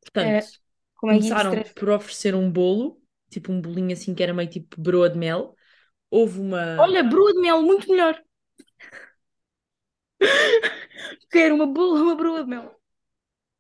Portanto, 0.02 0.40
É, 0.40 0.50
como 0.96 1.12
é 1.14 1.18
isso 1.20 1.34
começaram 1.34 1.64
por 1.76 1.90
oferecer 1.92 2.36
um 2.36 2.52
bolo, 2.52 3.02
tipo 3.34 3.52
um 3.52 3.62
bolinho 3.62 3.94
assim 3.94 4.14
que 4.16 4.24
era 4.24 4.34
meio 4.34 4.50
tipo 4.50 4.80
broa 4.80 5.10
de 5.10 5.18
mel. 5.18 5.56
Houve 6.10 6.40
uma. 6.40 6.78
Olha, 6.80 7.04
broa 7.04 7.34
de 7.34 7.40
mel, 7.42 7.62
muito 7.62 7.90
melhor. 7.90 8.22
Quero 11.32 11.56
uma 11.56 11.68
bola, 11.68 12.02
uma 12.02 12.16
broa 12.16 12.44
de 12.44 12.50
mel. 12.50 12.80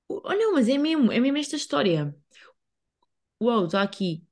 Oh, 0.07 0.33
não, 0.33 0.53
mas 0.53 0.67
é 0.69 0.77
mesmo, 0.77 1.11
é 1.11 1.19
mesmo 1.19 1.37
esta 1.37 1.55
história. 1.55 2.15
Uau, 3.41 3.65
está 3.65 3.81
aqui. 3.81 4.25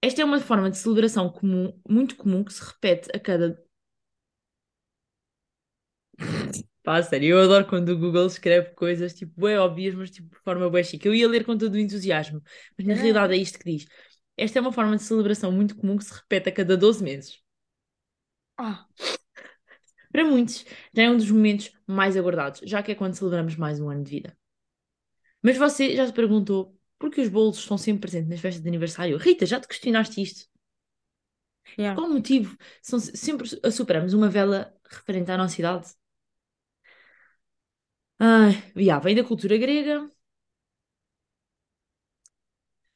Esta 0.00 0.22
é 0.22 0.24
uma 0.24 0.40
forma 0.40 0.70
de 0.70 0.76
celebração 0.78 1.30
comum, 1.30 1.72
muito 1.88 2.16
comum 2.16 2.44
que 2.44 2.52
se 2.52 2.62
repete 2.64 3.08
a 3.14 3.18
cada. 3.20 3.60
Pá, 6.82 7.00
sério, 7.02 7.28
eu 7.36 7.42
adoro 7.44 7.66
quando 7.68 7.90
o 7.90 7.98
Google 7.98 8.26
escreve 8.26 8.70
coisas 8.74 9.14
tipo 9.14 9.40
bem 9.40 9.56
óbvias, 9.56 9.94
mas 9.94 10.10
tipo 10.10 10.28
de 10.34 10.42
forma 10.42 10.68
bem 10.68 10.82
chique. 10.82 11.06
Eu 11.06 11.14
ia 11.14 11.28
ler 11.28 11.44
com 11.44 11.56
todo 11.56 11.74
o 11.74 11.78
entusiasmo, 11.78 12.42
mas 12.76 12.86
na 12.86 12.94
É. 12.94 12.94
realidade 12.94 13.34
é 13.34 13.36
isto 13.36 13.58
que 13.58 13.64
diz. 13.70 13.86
Esta 14.36 14.58
é 14.58 14.62
uma 14.62 14.72
forma 14.72 14.96
de 14.96 15.02
celebração 15.02 15.52
muito 15.52 15.76
comum 15.76 15.96
que 15.96 16.04
se 16.04 16.12
repete 16.14 16.48
a 16.48 16.52
cada 16.52 16.76
12 16.76 17.02
meses. 17.02 17.40
Ah, 18.56 18.88
Para 20.12 20.24
muitos, 20.24 20.64
já 20.94 21.02
é 21.02 21.10
um 21.10 21.16
dos 21.16 21.30
momentos 21.30 21.70
mais 21.86 22.16
aguardados, 22.16 22.60
já 22.64 22.82
que 22.82 22.92
é 22.92 22.94
quando 22.94 23.14
celebramos 23.14 23.56
mais 23.56 23.80
um 23.80 23.90
ano 23.90 24.04
de 24.04 24.10
vida. 24.10 24.36
Mas 25.42 25.56
você 25.58 25.94
já 25.96 26.04
se 26.06 26.12
perguntou 26.12 26.76
por 26.98 27.10
que 27.10 27.20
os 27.20 27.28
bolos 27.28 27.58
estão 27.58 27.76
sempre 27.78 28.00
presentes 28.02 28.28
nas 28.30 28.40
festas 28.40 28.62
de 28.62 28.68
aniversário? 28.68 29.16
Rita, 29.18 29.46
já 29.46 29.60
te 29.60 29.68
questionaste 29.68 30.20
isto? 30.22 30.46
yeah. 31.76 31.96
Qual 31.96 32.06
o 32.06 32.14
motivo? 32.14 32.56
São, 32.82 32.98
sempre 33.00 33.48
assopramos 33.62 34.12
uma 34.14 34.28
vela 34.28 34.74
referente 34.90 35.30
à 35.30 35.36
nossa 35.36 35.60
idade? 35.60 35.88
Ai, 38.28 38.52
vem 39.02 39.14
da 39.14 39.22
cultura 39.24 39.56
grega. 39.58 40.10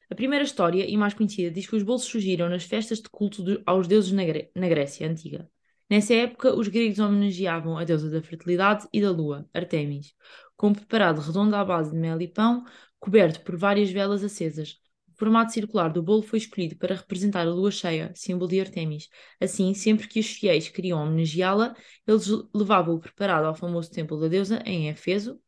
A 0.09 0.15
primeira 0.15 0.43
história, 0.45 0.85
e 0.89 0.95
mais 0.97 1.13
conhecida, 1.13 1.51
diz 1.51 1.67
que 1.67 1.75
os 1.75 1.83
bolos 1.83 2.03
surgiram 2.03 2.49
nas 2.49 2.63
festas 2.63 3.01
de 3.01 3.09
culto 3.09 3.43
aos 3.65 3.87
deuses 3.87 4.11
na, 4.11 4.23
Gré- 4.23 4.49
na 4.55 4.67
Grécia 4.69 5.07
Antiga. 5.09 5.49
Nessa 5.89 6.13
época, 6.13 6.53
os 6.55 6.67
gregos 6.67 6.99
homenageavam 6.99 7.77
a 7.77 7.83
deusa 7.83 8.09
da 8.09 8.21
fertilidade 8.21 8.87
e 8.93 9.01
da 9.01 9.11
lua, 9.11 9.49
Artemis, 9.53 10.13
com 10.55 10.67
um 10.69 10.73
preparado 10.73 11.21
redondo 11.21 11.55
à 11.55 11.63
base 11.63 11.91
de 11.91 11.97
mel 11.97 12.19
e 12.21 12.27
pão, 12.27 12.63
coberto 12.99 13.41
por 13.41 13.55
várias 13.57 13.89
velas 13.91 14.23
acesas. 14.23 14.77
Formato 15.17 15.51
circular 15.53 15.89
do 15.91 16.03
bolo 16.03 16.21
foi 16.21 16.39
escolhido 16.39 16.77
para 16.77 16.95
representar 16.95 17.41
a 17.47 17.51
lua 17.51 17.71
cheia, 17.71 18.11
símbolo 18.15 18.49
de 18.49 18.59
Artemis. 18.61 19.09
Assim, 19.41 19.73
sempre 19.73 20.07
que 20.07 20.19
os 20.19 20.27
fiéis 20.27 20.69
queriam 20.69 21.01
homenageá-la, 21.01 21.75
eles 22.05 22.27
levavam 22.53 22.95
o 22.95 22.99
preparado 22.99 23.45
ao 23.45 23.55
famoso 23.55 23.89
templo 23.91 24.19
da 24.19 24.27
deusa 24.27 24.61
em 24.65 24.89
Éfeso, 24.89 25.41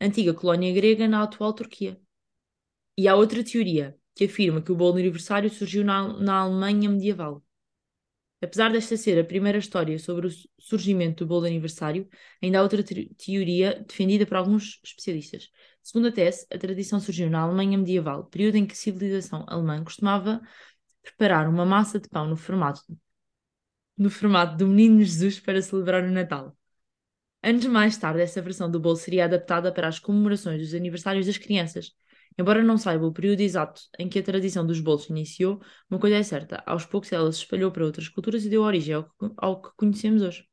antiga 0.00 0.34
colónia 0.34 0.72
grega 0.74 1.08
na 1.08 1.22
atual 1.22 1.52
Turquia. 1.54 2.00
E 2.98 3.08
há 3.08 3.14
outra 3.16 3.44
teoria 3.44 3.96
que 4.14 4.24
afirma 4.24 4.62
que 4.62 4.72
o 4.72 4.76
bolo 4.76 4.96
aniversário 4.98 5.50
surgiu 5.50 5.84
na, 5.84 6.08
na 6.18 6.40
Alemanha 6.40 6.90
medieval. 6.90 7.42
Apesar 8.40 8.70
desta 8.70 8.96
ser 8.96 9.18
a 9.18 9.24
primeira 9.24 9.58
história 9.58 9.98
sobre 9.98 10.26
o 10.26 10.30
su- 10.30 10.48
surgimento 10.58 11.24
do 11.24 11.28
bolo 11.28 11.46
aniversário, 11.46 12.08
ainda 12.42 12.58
há 12.58 12.62
outra 12.62 12.82
te- 12.82 13.14
teoria 13.14 13.84
defendida 13.86 14.26
por 14.26 14.36
alguns 14.36 14.80
especialistas. 14.84 15.50
Segundo 15.86 16.08
a 16.08 16.12
tese, 16.12 16.44
a 16.52 16.58
tradição 16.58 16.98
surgiu 16.98 17.30
na 17.30 17.42
Alemanha 17.42 17.78
medieval, 17.78 18.24
período 18.24 18.56
em 18.56 18.66
que 18.66 18.72
a 18.72 18.76
civilização 18.76 19.44
alemã 19.46 19.84
costumava 19.84 20.42
preparar 21.00 21.48
uma 21.48 21.64
massa 21.64 22.00
de 22.00 22.08
pão 22.08 22.26
no 22.26 22.36
formato, 22.36 22.82
no 23.96 24.10
formato 24.10 24.56
do 24.56 24.66
Menino 24.66 25.00
Jesus 25.04 25.38
para 25.38 25.62
celebrar 25.62 26.02
o 26.02 26.10
Natal. 26.10 26.58
Anos 27.40 27.64
mais 27.66 27.96
tarde, 27.96 28.20
essa 28.20 28.42
versão 28.42 28.68
do 28.68 28.80
bolo 28.80 28.96
seria 28.96 29.26
adaptada 29.26 29.72
para 29.72 29.86
as 29.86 30.00
comemorações 30.00 30.60
dos 30.60 30.74
aniversários 30.74 31.24
das 31.24 31.38
crianças. 31.38 31.92
Embora 32.36 32.64
não 32.64 32.76
saiba 32.76 33.06
o 33.06 33.12
período 33.12 33.42
exato 33.42 33.80
em 33.96 34.08
que 34.08 34.18
a 34.18 34.24
tradição 34.24 34.66
dos 34.66 34.80
bolos 34.80 35.08
iniciou, 35.08 35.62
uma 35.88 36.00
coisa 36.00 36.16
é 36.16 36.22
certa: 36.24 36.64
aos 36.66 36.84
poucos 36.84 37.12
ela 37.12 37.30
se 37.30 37.38
espalhou 37.38 37.70
para 37.70 37.84
outras 37.84 38.08
culturas 38.08 38.44
e 38.44 38.48
deu 38.48 38.62
origem 38.62 38.94
ao 38.96 39.04
que, 39.04 39.10
ao 39.36 39.62
que 39.62 39.70
conhecemos 39.76 40.20
hoje. 40.22 40.48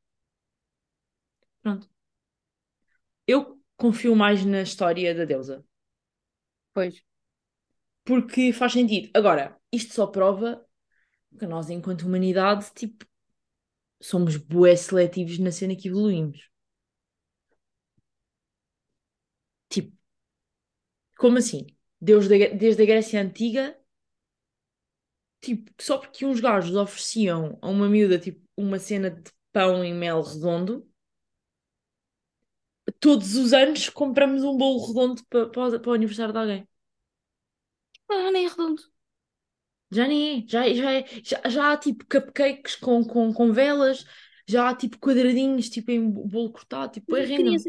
Pronto. 1.62 1.88
Eu 3.26 3.63
confio 3.76 4.16
mais 4.16 4.44
na 4.44 4.62
história 4.62 5.14
da 5.14 5.24
deusa, 5.24 5.64
Pois. 6.74 6.94
porque 8.04 8.52
faz 8.52 8.72
sentido. 8.72 9.10
Agora, 9.14 9.58
isto 9.72 9.94
só 9.94 10.06
prova 10.06 10.64
que 11.38 11.46
nós, 11.46 11.70
enquanto 11.70 12.02
humanidade, 12.04 12.70
tipo, 12.74 13.06
somos 14.02 14.36
bué 14.36 14.76
seletivos 14.76 15.38
na 15.40 15.50
cena 15.52 15.74
que 15.76 15.88
evoluímos. 15.88 16.48
Tipo, 19.68 19.92
como 21.18 21.38
assim? 21.38 21.66
Deus 22.00 22.28
da- 22.28 22.36
desde 22.62 22.82
a 22.82 22.86
Grécia 22.86 23.20
Antiga, 23.20 23.76
tipo, 25.40 25.70
só 25.80 25.98
porque 25.98 26.24
uns 26.24 26.40
gajos 26.40 26.74
ofereciam 26.76 27.58
a 27.62 27.68
uma 27.68 27.88
miúda, 27.88 28.18
tipo, 28.18 28.42
uma 28.56 28.78
cena 28.78 29.10
de 29.10 29.30
pão 29.52 29.84
e 29.84 29.92
mel 29.92 30.22
redondo, 30.22 30.88
todos 33.00 33.36
os 33.36 33.52
anos 33.52 33.88
compramos 33.88 34.42
um 34.44 34.56
bolo 34.56 34.86
redondo 34.88 35.22
para, 35.28 35.48
para, 35.50 35.76
o- 35.76 35.80
para 35.80 35.90
o 35.90 35.94
aniversário 35.94 36.32
de 36.32 36.38
alguém. 36.38 36.68
Ah, 38.08 38.30
nem 38.32 38.46
é 38.46 38.48
redondo. 38.48 38.82
Já 39.90 40.06
nem 40.08 40.44
é, 40.44 40.48
já, 40.48 40.72
já, 40.74 40.92
é, 40.92 41.04
já, 41.22 41.48
já 41.48 41.72
há 41.72 41.76
tipo 41.76 42.04
cupcakes 42.06 42.74
com, 42.76 43.04
com, 43.04 43.32
com 43.32 43.52
velas, 43.52 44.04
já 44.46 44.68
há 44.70 44.74
tipo 44.74 44.98
quadradinhos, 44.98 45.68
tipo 45.70 45.90
em 45.90 46.10
bolo 46.10 46.52
cortado, 46.52 46.92
tipo, 46.92 47.14
é 47.16 47.22
as 47.22 47.28
random. 47.28 47.62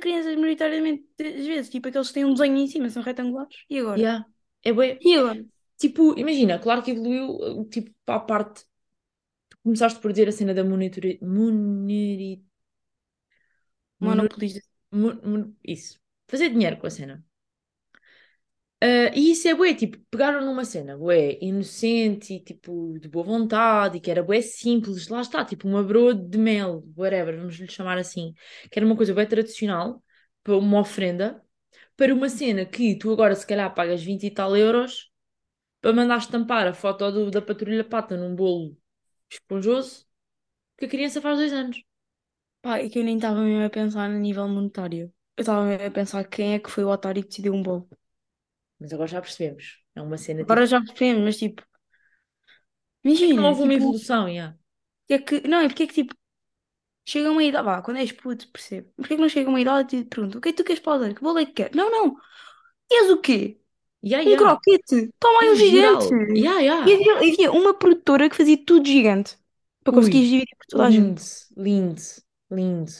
crianças 0.00 0.34
maioritariamente, 0.36 1.04
às 1.20 1.46
vezes, 1.46 1.70
tipo, 1.70 1.88
aqueles 1.88 2.08
que 2.08 2.14
têm 2.14 2.24
um 2.24 2.32
desenho 2.34 2.56
em 2.56 2.66
cima, 2.66 2.90
são 2.90 3.02
retangulares. 3.02 3.56
E 3.68 3.78
agora? 3.78 4.02
Yeah. 4.02 4.24
É 4.64 4.72
bué. 4.72 4.98
E 5.00 5.14
agora? 5.16 5.44
Tipo, 5.78 6.18
imagina, 6.18 6.58
claro 6.58 6.82
que 6.82 6.90
evoluiu, 6.92 7.68
tipo, 7.70 7.90
para 8.04 8.16
a 8.16 8.20
parte. 8.20 8.64
Tu 9.50 9.58
começaste 9.64 10.00
por 10.00 10.12
dizer 10.12 10.28
a 10.28 10.32
cena 10.32 10.54
da 10.54 10.64
monitori... 10.64 11.18
Moneri... 11.22 12.44
Mono- 14.00 14.28
Monopolista. 14.28 14.60
mon- 14.92 15.20
mon- 15.30 15.54
Isso. 15.64 15.98
Fazer 16.28 16.50
dinheiro 16.50 16.78
com 16.78 16.86
a 16.86 16.90
cena. 16.90 17.24
Ah, 18.82 19.10
e 19.14 19.30
isso 19.32 19.46
é 19.46 19.54
bué, 19.54 19.74
tipo, 19.74 19.98
pegaram 20.10 20.40
numa 20.44 20.64
cena 20.64 20.96
bué 20.96 21.38
inocente 21.42 22.34
e 22.34 22.40
tipo 22.40 22.98
de 22.98 23.08
boa 23.08 23.24
vontade 23.24 23.98
e 23.98 24.00
que 24.00 24.10
era 24.10 24.22
bué 24.22 24.40
simples, 24.40 25.08
lá 25.08 25.20
está, 25.20 25.44
tipo 25.44 25.68
uma 25.68 25.82
broa 25.82 26.14
de 26.14 26.38
mel, 26.38 26.82
whatever, 26.96 27.36
vamos 27.36 27.56
lhe 27.56 27.68
chamar 27.70 27.98
assim, 27.98 28.32
que 28.70 28.78
era 28.78 28.86
uma 28.86 28.96
coisa 28.96 29.12
bué 29.12 29.26
tradicional, 29.26 30.02
para 30.42 30.56
uma 30.56 30.80
ofrenda, 30.80 31.42
para 31.96 32.14
uma 32.14 32.28
cena 32.30 32.64
que 32.66 32.96
tu 32.98 33.12
agora 33.12 33.34
se 33.34 33.46
calhar 33.46 33.74
pagas 33.74 34.02
20 34.02 34.26
e 34.26 34.30
tal 34.30 34.56
euros 34.56 35.10
para 35.80 35.92
mandar 35.94 36.18
estampar 36.18 36.66
a 36.68 36.74
foto 36.74 37.10
do- 37.12 37.30
da 37.30 37.42
patrulha 37.42 37.84
pata 37.84 38.16
num 38.16 38.34
bolo 38.36 38.76
esponjoso 39.30 40.06
que 40.78 40.86
a 40.86 40.88
criança 40.88 41.20
faz 41.22 41.38
dois 41.38 41.52
anos. 41.52 41.82
Pá, 42.62 42.78
é 42.78 42.88
que 42.88 42.98
eu 42.98 43.04
nem 43.04 43.16
estava 43.16 43.40
mesmo 43.40 43.64
a 43.64 43.70
pensar 43.70 44.04
a 44.04 44.08
nível 44.08 44.46
monetário. 44.46 45.12
Eu 45.36 45.42
estava 45.42 45.64
mesmo 45.64 45.86
a 45.86 45.90
pensar 45.90 46.24
quem 46.24 46.54
é 46.54 46.58
que 46.58 46.70
foi 46.70 46.84
o 46.84 46.88
otário 46.88 47.22
que 47.22 47.28
decidiu 47.28 47.54
um 47.54 47.62
bolo. 47.62 47.88
Mas 48.78 48.92
agora 48.92 49.08
já 49.08 49.20
percebemos, 49.20 49.78
é 49.94 50.02
uma 50.02 50.16
cena 50.16 50.40
tipo, 50.40 50.52
Agora 50.52 50.66
já 50.66 50.80
percebemos, 50.80 51.24
mas 51.24 51.36
tipo, 51.36 51.62
não 53.04 53.12
imagina, 53.12 53.48
houve 53.48 53.62
uma 53.62 53.72
tipo, 53.72 53.82
evolução, 53.84 54.28
yeah. 54.28 54.56
é 55.08 55.18
que, 55.18 55.46
não, 55.46 55.60
é 55.60 55.68
porque 55.68 55.82
é 55.82 55.86
que 55.86 55.94
tipo, 55.94 56.14
chega 57.06 57.30
uma 57.30 57.42
idade, 57.42 57.64
vá, 57.64 57.82
quando 57.82 57.98
és 57.98 58.12
puto, 58.12 58.48
percebo. 58.50 58.88
Mas 58.96 59.06
porquê 59.06 59.16
que 59.16 59.20
não 59.20 59.28
chega 59.28 59.48
uma 59.50 59.60
idade 59.60 59.96
e 59.96 60.04
te 60.04 60.08
pergunta, 60.08 60.38
o 60.38 60.40
que 60.40 60.48
é 60.48 60.52
que 60.52 60.56
tu 60.58 60.64
queres 60.64 60.80
para 60.80 60.90
o 60.90 60.92
aldeia? 60.94 61.14
Que 61.14 61.20
bolo 61.20 61.38
é 61.38 61.46
que 61.46 61.52
queres? 61.52 61.76
Não, 61.76 61.90
não, 61.90 62.16
és 62.90 63.10
o 63.10 63.18
quê? 63.18 63.58
Um 64.02 64.36
croquete, 64.36 65.10
toma 65.18 65.42
aí 65.42 65.50
um 65.50 65.56
geral, 65.56 66.00
gigante. 66.00 66.38
yeah, 66.38 66.60
yeah. 66.60 66.88
E 66.88 66.94
havia, 66.94 67.16
havia 67.16 67.52
uma 67.52 67.74
produtora 67.74 68.30
que 68.30 68.36
fazia 68.36 68.56
tudo 68.64 68.86
gigante, 68.86 69.36
para 69.84 69.92
Ui. 69.92 69.98
conseguires 69.98 70.28
dividir 70.28 70.56
por 70.56 70.66
toda 70.66 70.86
a 70.86 70.90
gente. 70.90 71.22
Lindo, 71.54 71.92
lindo, 71.94 72.00
lindo. 72.50 72.90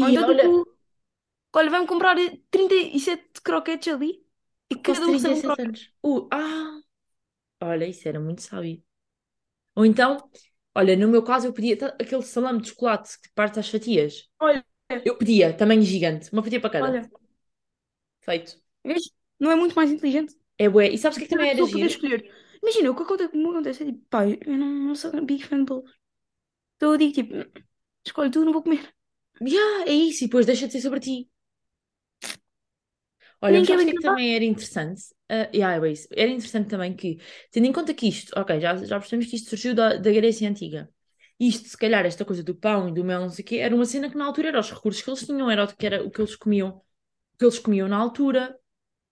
Ou 0.00 0.08
Ai, 0.08 0.10
então 0.10 0.24
olha, 0.26 0.44
tipo, 0.44 0.66
olha, 1.54 1.70
vai-me 1.70 1.86
comprar 1.88 2.16
37 2.50 3.42
croquetes 3.42 3.92
ali 3.94 4.26
e 4.70 4.76
posso 4.84 5.02
cada 5.02 5.08
um 5.08 5.12
recebe 5.12 5.34
um 5.34 5.42
37 5.42 5.60
croquete. 5.60 5.62
anos. 5.62 5.92
Uh, 6.04 6.28
ah, 6.32 6.80
olha, 7.62 7.86
isso 7.86 8.08
era 8.08 8.20
muito 8.20 8.42
sábio. 8.42 8.82
Ou 9.76 9.86
então, 9.86 10.18
olha, 10.76 10.96
no 10.96 11.08
meu 11.08 11.24
caso 11.24 11.48
eu 11.48 11.52
pedia 11.52 11.78
ta- 11.78 11.96
aquele 12.00 12.22
salame 12.22 12.62
de 12.62 12.70
chocolate 12.70 13.20
que 13.20 13.30
parte 13.34 13.60
às 13.60 13.70
fatias. 13.70 14.28
Olha, 14.38 14.64
Eu 15.04 15.18
pedia, 15.18 15.56
tamanho 15.56 15.82
gigante, 15.82 16.32
uma 16.32 16.42
fatia 16.44 16.60
para 16.60 16.70
cada. 16.70 16.96
olha, 16.96 17.08
Feito. 18.20 18.56
vês? 18.84 19.10
Não 19.38 19.50
é 19.50 19.54
muito 19.56 19.74
mais 19.76 19.90
inteligente? 19.90 20.34
É 20.58 20.66
bué. 20.72 20.86
E 20.94 20.98
sabes 20.98 21.16
o 21.16 21.18
que 21.20 21.24
é 21.24 21.28
que 21.28 21.34
Cada 21.34 21.34
também 21.34 21.50
era 21.50 21.62
pessoa 21.62 21.70
poder 21.70 21.86
giro? 21.86 21.94
escolher. 21.94 22.20
Imagina, 22.62 22.90
o 22.90 22.96
que 22.96 23.02
acontece, 23.02 23.28
o 23.36 23.42
que 23.42 23.48
acontece 23.50 23.82
é 23.82 23.86
tipo, 23.86 24.00
pá, 24.10 24.26
eu 24.28 24.56
não, 24.58 24.66
não 24.88 24.94
sou 24.94 25.10
big 25.24 25.44
fan 25.44 25.58
de 25.60 25.64
bolos. 25.66 25.92
Então 26.76 26.92
eu 26.92 26.98
digo 26.98 27.14
tipo, 27.14 27.34
escolhe 28.06 28.30
tu, 28.32 28.44
não 28.46 28.54
vou 28.54 28.64
comer. 28.64 28.94
Yeah, 29.40 29.84
é 29.90 29.92
isso, 29.94 30.24
e 30.24 30.26
depois 30.26 30.44
deixa 30.46 30.66
de 30.66 30.72
ser 30.74 30.80
sobre 30.82 31.00
ti. 31.00 31.30
Olha, 33.40 33.58
mas 33.58 33.68
sabes 33.68 33.84
o 33.84 33.86
quer 33.86 33.94
que 33.94 34.00
também 34.00 34.34
era 34.34 34.44
interessante? 34.44 35.02
Ah, 35.28 35.48
yeah, 35.54 35.84
é 35.84 35.90
isso. 35.92 36.08
Era 36.12 36.30
interessante 36.30 36.68
também 36.68 36.94
que, 36.94 37.18
tendo 37.50 37.66
em 37.66 37.72
conta 37.72 37.92
que 37.94 38.08
isto, 38.08 38.32
ok, 38.38 38.60
já, 38.60 38.76
já 38.76 38.98
percebemos 38.98 39.28
que 39.30 39.36
isto 39.36 39.50
surgiu 39.50 39.74
da, 39.74 39.96
da 39.96 40.12
Grécia 40.12 40.48
Antiga. 40.48 40.88
Isto, 41.38 41.68
se 41.68 41.76
calhar, 41.76 42.06
esta 42.06 42.24
coisa 42.24 42.42
do 42.42 42.54
pão 42.54 42.88
e 42.88 42.92
do 42.94 43.04
mel, 43.04 43.20
não 43.22 43.28
sei 43.30 43.44
o 43.44 43.46
quê, 43.48 43.56
era 43.56 43.74
uma 43.74 43.84
cena 43.84 44.08
que 44.08 44.16
na 44.16 44.24
altura 44.24 44.48
era 44.48 44.60
os 44.60 44.70
recursos 44.70 45.02
que 45.02 45.10
eles 45.10 45.26
tinham, 45.26 45.50
era 45.50 45.64
o 45.64 45.76
que, 45.76 45.86
era 45.86 46.04
o 46.04 46.10
que 46.10 46.20
eles 46.20 46.36
comiam, 46.36 46.68
o 46.70 46.82
que 47.38 47.44
eles 47.44 47.58
comiam 47.58 47.88
na 47.88 47.96
altura, 47.98 48.58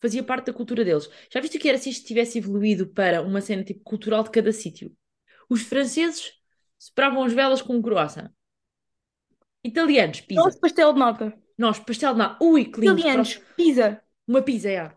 fazia 0.02 0.22
parte 0.24 0.46
da 0.48 0.54
cultura 0.54 0.84
deles. 0.84 1.08
Já 1.32 1.40
viste 1.40 1.58
o 1.58 1.60
que 1.60 1.68
era 1.68 1.78
se 1.78 1.90
isto 1.90 2.06
tivesse 2.06 2.38
evoluído 2.38 2.88
para 2.88 3.22
uma 3.22 3.40
cena 3.42 3.64
tipo 3.64 3.82
cultural 3.84 4.24
de 4.24 4.30
cada 4.32 4.52
sítio? 4.52 4.96
Os 5.50 5.62
franceses 5.62 6.32
separavam 6.78 7.24
as 7.24 7.34
velas 7.34 7.62
com 7.62 7.76
um 7.76 7.82
croissant. 7.82 8.30
Italianos, 9.64 10.20
pizza. 10.20 10.42
Nosso 10.42 10.60
pastel 10.60 10.92
de 10.92 10.98
nata. 10.98 11.26
Nós, 11.58 11.78
pastel 11.80 12.12
de 12.12 12.18
nata. 12.18 12.44
Ui, 12.44 12.64
que 12.66 12.80
lindo. 12.80 12.98
Italianos, 13.00 13.30
pizza. 13.56 14.02
Uma 14.28 14.42
pizza, 14.42 14.70
é. 14.70 14.90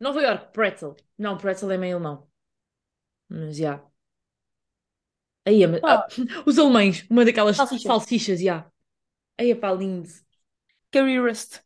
Nova 0.00 0.20
York, 0.22 0.52
pretzel. 0.52 0.96
Não, 1.18 1.36
pretzel 1.38 1.70
é 1.70 1.76
meio 1.78 1.96
alemão. 1.96 2.26
Mas, 3.28 3.56
já. 3.56 3.80
Aí, 5.44 5.60
Pá. 5.80 5.94
ah, 5.94 6.06
os 6.46 6.58
alemães, 6.58 7.06
uma 7.10 7.24
daquelas 7.24 7.56
Salsicha. 7.56 7.88
salsichas, 7.88 8.40
já. 8.40 8.70
Aí, 9.38 9.54
pá, 9.54 9.72
lindo. 9.72 10.08
Currywurst. 10.92 11.60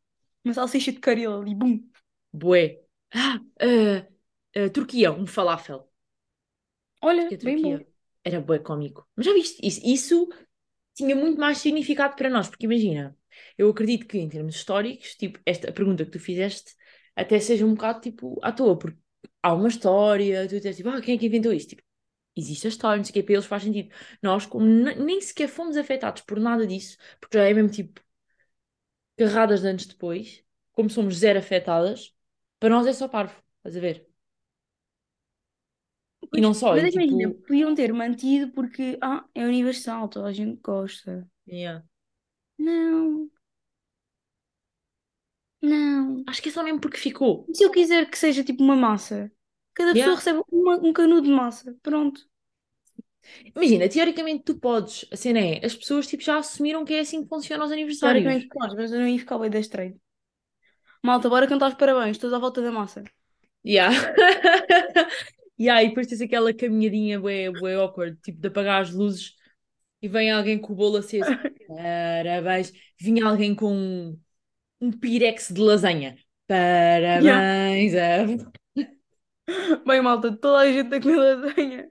Uma 0.45 0.55
salsicha 0.55 0.93
de 0.93 1.01
caril 1.01 1.41
ali, 1.41 1.55
bum. 1.55 1.89
Bué. 2.33 2.83
Ah, 3.15 3.41
ah, 3.61 4.07
ah, 4.57 4.71
Turquia, 4.71 5.13
um 5.13 5.27
falafel. 5.27 5.89
Olha, 7.03 7.29
Que 7.29 7.35
é 7.35 7.39
bem 7.39 7.61
bom. 7.61 7.79
Turquia. 7.79 7.87
Era 8.25 8.41
bué 8.41 8.59
cómico. 8.59 9.07
Mas 9.17 9.27
já 9.27 9.33
viste? 9.33 9.67
Isso, 9.67 9.81
isso 9.85 10.29
tinha 11.01 11.17
muito 11.17 11.39
mais 11.41 11.59
significado 11.59 12.17
para 12.17 12.31
nós, 12.31 12.49
porque 12.49 12.67
imagina, 12.67 13.17
eu 13.59 13.69
acredito 13.71 14.07
que 14.07 14.19
em 14.19 14.29
termos 14.29 14.57
históricos, 14.57 15.15
tipo, 15.17 15.39
esta 15.47 15.73
pergunta 15.73 16.05
que 16.05 16.11
tu 16.13 16.21
fizeste 16.21 16.75
até 17.17 17.39
seja 17.41 17.67
um 17.67 17.75
bocado 17.75 18.01
tipo 18.01 18.39
à 18.43 18.53
toa, 18.53 18.79
porque 18.79 18.99
há 19.43 19.53
uma 19.55 19.69
história, 19.69 20.45
tu 20.49 20.57
dizes 20.57 20.77
tipo, 20.77 20.89
ah, 20.91 21.01
quem 21.01 21.17
é 21.17 21.19
que 21.19 21.27
inventou 21.27 21.53
isto? 21.53 21.71
Tipo, 21.71 21.83
existe 22.37 22.67
a 22.67 22.71
história, 22.71 22.97
não 22.99 23.05
sei 23.05 23.11
o 23.13 23.15
que, 23.15 23.23
para 23.25 23.35
eles 23.35 23.47
faz 23.47 23.63
sentido. 23.65 23.95
Nós, 24.23 24.47
como 24.47 24.67
ne- 24.67 24.95
nem 24.97 25.21
sequer 25.21 25.49
fomos 25.49 25.77
afetados 25.77 26.23
por 26.23 26.41
nada 26.41 26.67
disso, 26.67 26.97
porque 27.21 27.39
já 27.39 27.45
é 27.45 27.55
mesmo 27.55 27.71
tipo 27.71 28.01
carradas 29.17 29.61
de 29.63 29.69
anos 29.69 29.87
depois, 29.87 30.45
como 30.73 30.91
somos 30.91 31.17
zero 31.19 31.39
afetadas, 31.39 32.13
para 32.59 32.71
nós 32.71 32.87
é 32.89 32.93
só 32.93 33.07
parvo, 33.09 33.41
estás 33.59 33.77
a 33.77 33.81
ver? 33.81 34.10
E 36.33 36.41
não 36.41 36.55
só, 36.55 36.75
mas 36.75 36.85
e 36.85 36.89
imagina, 36.91 37.31
tipo. 37.31 37.43
podiam 37.47 37.75
ter 37.75 37.93
mantido 37.93 38.53
porque 38.53 38.99
ah, 39.03 39.25
é 39.35 39.45
universal, 39.45 40.09
toda 40.09 40.29
a 40.29 40.33
gente 40.33 40.61
gosta. 40.63 41.29
yeah. 41.47 41.83
Não, 42.59 43.29
não. 45.63 46.23
Acho 46.27 46.43
que 46.43 46.49
é 46.49 46.53
só 46.53 46.63
mesmo 46.63 46.81
porque 46.81 46.97
ficou. 46.99 47.45
E 47.49 47.55
se 47.55 47.65
eu 47.65 47.71
quiser 47.71 48.09
que 48.11 48.19
seja 48.19 48.45
tipo 48.45 48.63
uma 48.63 48.77
massa? 48.77 49.31
Cada 49.75 49.95
pessoa 49.95 50.15
Yeah. 50.15 50.17
recebe 50.17 50.43
uma- 50.51 50.77
um 50.79 50.93
canudo 50.93 51.23
de 51.23 51.31
massa. 51.33 51.77
Pronto. 51.83 52.21
Imagina, 53.55 53.89
teoricamente 53.89 54.45
tu 54.45 54.55
podes, 54.59 55.05
a 55.13 55.17
cena 55.17 55.39
é, 55.41 55.65
as 55.65 55.75
pessoas 55.75 56.07
tipo, 56.07 56.23
já 56.23 56.39
assumiram 56.39 56.85
que 56.85 56.95
é 56.95 57.01
assim 57.01 57.23
que 57.23 57.29
funcionam 57.29 57.67
os 57.67 57.73
aniversários. 57.73 58.23
Teoricamente 58.25 58.77
mas 58.77 58.93
eu 58.93 59.01
não 59.01 59.09
ia 59.09 59.19
ficar 59.19 59.39
bem 59.39 59.51
da 59.51 59.59
estranho. 59.61 60.01
Malta, 61.09 61.29
bora 61.33 61.47
cantar 61.51 61.69
os 61.71 61.79
parabéns, 61.81 62.17
todos 62.19 62.35
à 62.37 62.39
volta 62.45 62.61
da 62.63 62.73
massa. 62.79 63.01
Yeah. 63.65 63.91
yeah, 65.61 65.83
e 65.83 65.89
depois 65.89 66.07
tens 66.07 66.21
aquela 66.21 66.53
caminhadinha 66.55 67.21
bué, 67.21 67.51
bué 67.51 67.75
awkward, 67.75 68.17
tipo 68.23 68.41
de 68.41 68.49
apagar 68.49 68.83
as 68.83 68.91
luzes 68.93 69.35
e 70.03 70.09
vem 70.09 70.31
alguém 70.31 70.61
com 70.61 70.73
o 70.73 70.77
bolo 70.77 70.99
aceso. 70.99 71.39
Parabéns. 71.69 72.73
Vinha 73.01 73.27
alguém 73.27 73.55
com 73.55 73.73
um, 73.75 74.21
um 74.81 74.93
pirex 74.93 75.51
de 75.53 75.61
lasanha. 75.61 76.19
Parabéns. 76.47 77.95
a- 77.95 78.27
Bem, 79.87 80.01
malta, 80.03 80.37
toda 80.37 80.61
a 80.61 80.73
gente 80.73 80.95
a 80.95 81.01
comer 81.01 81.17
lasanha. 81.17 81.91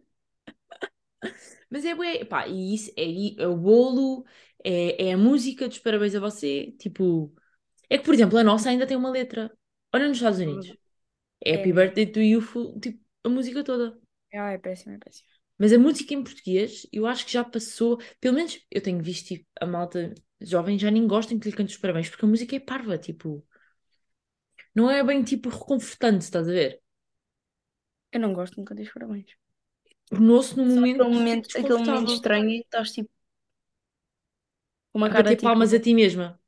Mas 1.69 1.85
é 1.85 1.95
bué, 1.95 2.25
pá, 2.25 2.47
e 2.47 2.73
isso 2.75 2.91
é, 2.97 3.41
é 3.43 3.47
o 3.47 3.55
bolo, 3.57 4.25
é, 4.63 5.07
é 5.09 5.13
a 5.13 5.17
música 5.17 5.67
dos 5.67 5.79
parabéns 5.79 6.15
a 6.15 6.19
você. 6.19 6.73
Tipo, 6.79 7.33
é 7.89 7.97
que, 7.97 8.05
por 8.05 8.13
exemplo, 8.13 8.37
a 8.37 8.43
nossa 8.43 8.69
ainda 8.69 8.87
tem 8.87 8.97
uma 8.97 9.11
letra. 9.11 9.51
Olha 9.93 10.07
nos 10.07 10.17
Estados 10.17 10.39
Unidos. 10.39 10.75
É 11.45 11.55
Happy 11.55 11.71
É. 11.71 11.73
Birthday 11.73 12.07
to 12.07 12.21
You, 12.21 12.41
tipo, 12.81 12.99
a 13.23 13.29
música 13.29 13.63
toda. 13.63 13.97
Ah, 14.33 14.51
é 14.53 14.57
péssimo, 14.57 14.95
é 14.95 14.97
péssimo. 14.97 15.29
Mas 15.57 15.73
a 15.73 15.77
música 15.79 16.13
em 16.13 16.23
português, 16.23 16.87
eu 16.91 17.05
acho 17.05 17.25
que 17.25 17.33
já 17.33 17.43
passou. 17.43 17.97
Pelo 18.19 18.35
menos 18.35 18.59
eu 18.71 18.81
tenho 18.81 19.01
visto 19.03 19.27
tipo, 19.27 19.45
a 19.59 19.65
malta 19.65 20.13
jovem 20.41 20.79
já 20.79 20.89
nem 20.89 21.05
gostam 21.07 21.37
que 21.39 21.49
lhe 21.49 21.55
cante 21.55 21.73
os 21.75 21.79
parabéns, 21.81 22.09
porque 22.09 22.25
a 22.25 22.27
música 22.27 22.55
é 22.55 22.59
parva, 22.59 22.97
tipo. 22.97 23.45
Não 24.73 24.89
é 24.89 25.03
bem 25.03 25.23
tipo 25.23 25.47
reconfortante, 25.49 26.23
estás 26.25 26.47
a 26.47 26.51
ver? 26.51 26.81
Eu 28.13 28.19
não 28.19 28.33
gosto 28.37 28.55
de 28.55 28.65
cantar 28.67 28.83
os 28.83 28.93
parabéns. 28.93 29.29
Num 30.11 30.65
Só 30.73 30.79
momento, 30.79 31.03
aquele 31.03 31.09
momento, 31.09 31.49
aquele 31.53 31.79
momento 31.79 32.07
estranho 32.09 32.49
e 32.49 32.59
estás 32.61 32.91
tipo 32.93 33.09
uma 34.93 35.09
A 35.09 35.13
cara 35.13 35.19
bater 35.19 35.35
tipo, 35.35 35.57
palmas 35.57 35.73
a 35.73 35.79
ti 35.79 35.93
mesma. 35.93 36.39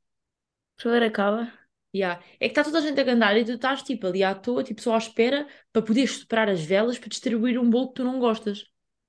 favor, 0.76 1.02
acaba. 1.02 1.52
Yeah. 1.94 2.22
É 2.40 2.48
que 2.48 2.52
está 2.52 2.64
toda 2.64 2.78
a 2.78 2.80
gente 2.80 2.98
a 3.00 3.04
cantar 3.04 3.36
e 3.36 3.44
tu 3.44 3.52
estás 3.52 3.82
tipo 3.82 4.06
ali 4.06 4.22
à 4.24 4.34
toa, 4.34 4.64
tipo 4.64 4.80
só 4.80 4.94
à 4.94 4.98
espera 4.98 5.46
para 5.72 5.82
poderes 5.82 6.12
soprar 6.18 6.48
as 6.48 6.62
velas 6.64 6.98
para 6.98 7.08
distribuir 7.08 7.60
um 7.60 7.68
bolo 7.68 7.88
que 7.88 7.94
tu 7.96 8.04
não 8.04 8.18
gostas. 8.18 8.64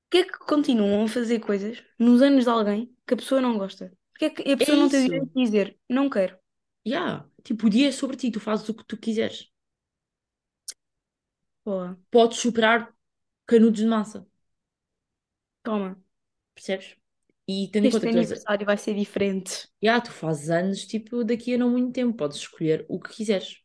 Porquê 0.09 0.17
é 0.19 0.23
que 0.31 0.37
continuam 0.39 1.05
a 1.05 1.07
fazer 1.07 1.39
coisas 1.39 1.83
nos 1.97 2.21
anos 2.21 2.43
de 2.43 2.49
alguém 2.49 2.95
que 3.07 3.13
a 3.13 3.17
pessoa 3.17 3.41
não 3.41 3.57
gosta? 3.57 3.91
Porquê 4.11 4.25
é 4.25 4.29
que 4.29 4.51
a 4.51 4.57
pessoa 4.57 4.77
não 4.77 4.89
tem 4.89 4.99
o 5.01 5.03
direito 5.05 5.27
de 5.33 5.43
dizer 5.43 5.77
não 5.89 6.09
quero? 6.09 6.37
Yeah. 6.85 7.25
Tipo, 7.43 7.67
o 7.67 7.69
dia 7.69 7.87
é 7.89 7.91
sobre 7.91 8.17
ti, 8.17 8.31
tu 8.31 8.39
fazes 8.39 8.67
o 8.69 8.73
que 8.73 8.85
tu 8.85 8.97
quiseres. 8.97 9.49
Boa, 11.65 11.97
Podes 12.11 12.39
soprar 12.39 12.93
canudos 13.45 13.79
de 13.81 13.85
massa, 13.87 14.25
toma. 15.63 15.97
percebes? 16.55 16.97
E 17.47 17.69
tendo 17.71 17.85
em 17.85 17.87
Este 17.87 17.99
conta 17.99 18.11
que 18.11 18.17
aniversário 18.17 18.65
vai 18.65 18.77
ser 18.77 18.95
diferente. 18.95 19.67
Yeah, 19.83 20.03
tu 20.03 20.11
fazes 20.11 20.49
anos, 20.49 20.85
tipo, 20.85 21.23
daqui 21.23 21.55
a 21.55 21.57
não 21.57 21.69
muito 21.69 21.91
tempo, 21.91 22.15
podes 22.15 22.37
escolher 22.37 22.85
o 22.87 22.99
que 22.99 23.13
quiseres. 23.13 23.61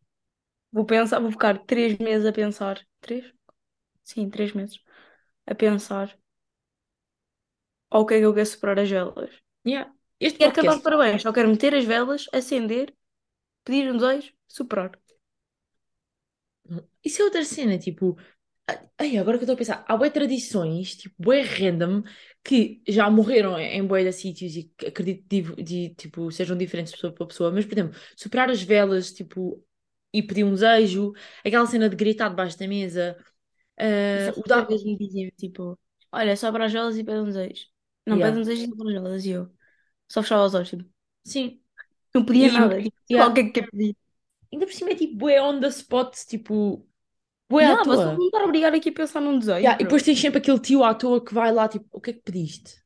Vou 0.73 0.85
pensar, 0.85 1.21
vou 1.21 1.31
ficar 1.31 1.59
três 1.65 1.97
meses 1.99 2.27
a 2.27 2.33
pensar. 2.33 2.85
Três? 3.01 3.25
Sim, 4.03 4.29
três 4.29 4.53
meses. 4.53 4.81
A 5.47 5.55
pensar 5.55 6.19
ao 7.91 8.05
que 8.05 8.15
é 8.15 8.19
que 8.19 8.25
eu 8.25 8.35
quero 8.35 8.47
soprar 8.47 8.79
as 8.79 8.91
velas. 8.91 9.31
Yeah. 9.67 9.93
Este 10.21 10.39
Quero 10.39 10.53
cantar 10.53 10.77
os 10.77 10.83
podcast, 10.83 10.83
parabéns, 10.83 11.23
só 11.23 11.33
quero 11.33 11.49
meter 11.49 11.75
as 11.75 11.85
velas, 11.85 12.27
acender, 12.33 12.95
pedir 13.65 13.91
um 13.91 13.97
desejo, 13.97 14.33
soprar. 14.49 14.99
isso 17.05 17.23
é 17.23 17.25
outra 17.25 17.45
cena, 17.45 17.79
tipo, 17.79 18.17
ai, 18.99 19.17
agora 19.17 19.39
que 19.39 19.43
eu 19.45 19.47
estou 19.47 19.55
a 19.55 19.57
pensar, 19.59 19.85
há 19.89 19.97
bué 19.97 20.11
tradições, 20.11 20.97
tipo, 20.97 21.15
bué 21.19 21.43
random, 21.43 22.03
que 22.45 22.83
já 22.89 23.11
morreram 23.11 23.59
em 23.59 23.87
bué 23.87 24.05
de 24.05 24.13
sítios 24.13 24.57
e 24.57 24.65
que 24.77 24.87
acredito 24.87 25.27
de, 25.29 25.63
de, 25.63 25.95
tipo, 25.95 26.31
sejam 26.33 26.57
diferentes 26.57 26.93
de 26.93 26.97
pessoa 26.99 27.13
para 27.15 27.27
pessoa, 27.27 27.51
mas, 27.53 27.65
por 27.67 27.75
exemplo, 27.75 27.99
soprar 28.17 28.51
as 28.51 28.63
velas, 28.63 29.13
tipo, 29.13 29.65
e 30.13 30.23
pedir 30.23 30.45
um 30.45 30.53
desejo, 30.55 31.13
aquela 31.45 31.67
cena 31.67 31.89
de 31.89 31.97
gritar 31.97 32.29
debaixo 32.31 32.59
da 32.59 32.67
mesa, 32.69 33.17
Isso 34.13 34.33
o 34.37 34.43
da... 34.47 34.69
me 34.85 34.97
diziam, 34.97 35.31
tipo, 35.37 35.79
olha, 36.13 36.37
sopra 36.37 36.67
as 36.67 36.73
velas 36.73 36.97
e 36.97 37.05
pede 37.05 37.21
um 37.21 37.25
desejo. 37.25 37.67
Não, 38.07 38.19
Yeah. 38.19 38.21
pede 38.21 38.39
um 38.39 38.41
desejo 38.43 38.63
e 38.65 38.67
sopra 38.69 38.89
as 38.89 38.93
velas. 39.03 39.25
E 39.27 39.31
eu 39.31 39.53
só 40.11 40.23
fechava 40.23 40.45
os 40.47 40.55
olhos, 40.55 40.71
tipo, 40.71 40.85
Sim, 41.25 41.61
não 42.15 42.25
pedia 42.25 42.51
E- 42.51 42.53
nada. 42.53 42.83
Tipo, 42.83 42.95
yeah. 43.11 43.31
o 43.31 43.35
que 43.35 43.61
é 43.61 43.63
pedir. 43.63 43.97
ainda 44.53 44.67
por 44.67 44.73
cima 44.75 44.91
é 44.91 44.95
tipo, 44.95 45.17
bué 45.17 45.41
on 45.43 45.61
the 45.61 45.69
spot, 45.69 46.15
tipo, 46.27 46.88
bué 47.49 47.67
à 47.67 47.77
Yeah, 47.77 47.85
vocês 47.85 48.05
toa. 48.05 48.17
vão 48.17 48.27
estar 48.27 48.41
a 48.43 48.45
obrigar 48.45 48.75
aqui 48.75 48.89
a 48.91 48.93
pensar 48.93 49.21
num 49.21 49.39
desejo. 49.39 49.59
Yeah, 49.61 49.77
e 49.81 49.85
depois 49.85 50.03
tens 50.03 50.21
sempre 50.21 50.39
aquele 50.39 50.59
tio 50.61 50.85
à 50.85 50.95
toa 50.95 51.25
que 51.25 51.35
vai 51.35 51.53
lá, 51.53 51.69
tipo, 51.69 51.87
o 51.93 52.01
que 52.01 52.11
é 52.11 52.13
que 52.15 52.21
pediste? 52.23 52.83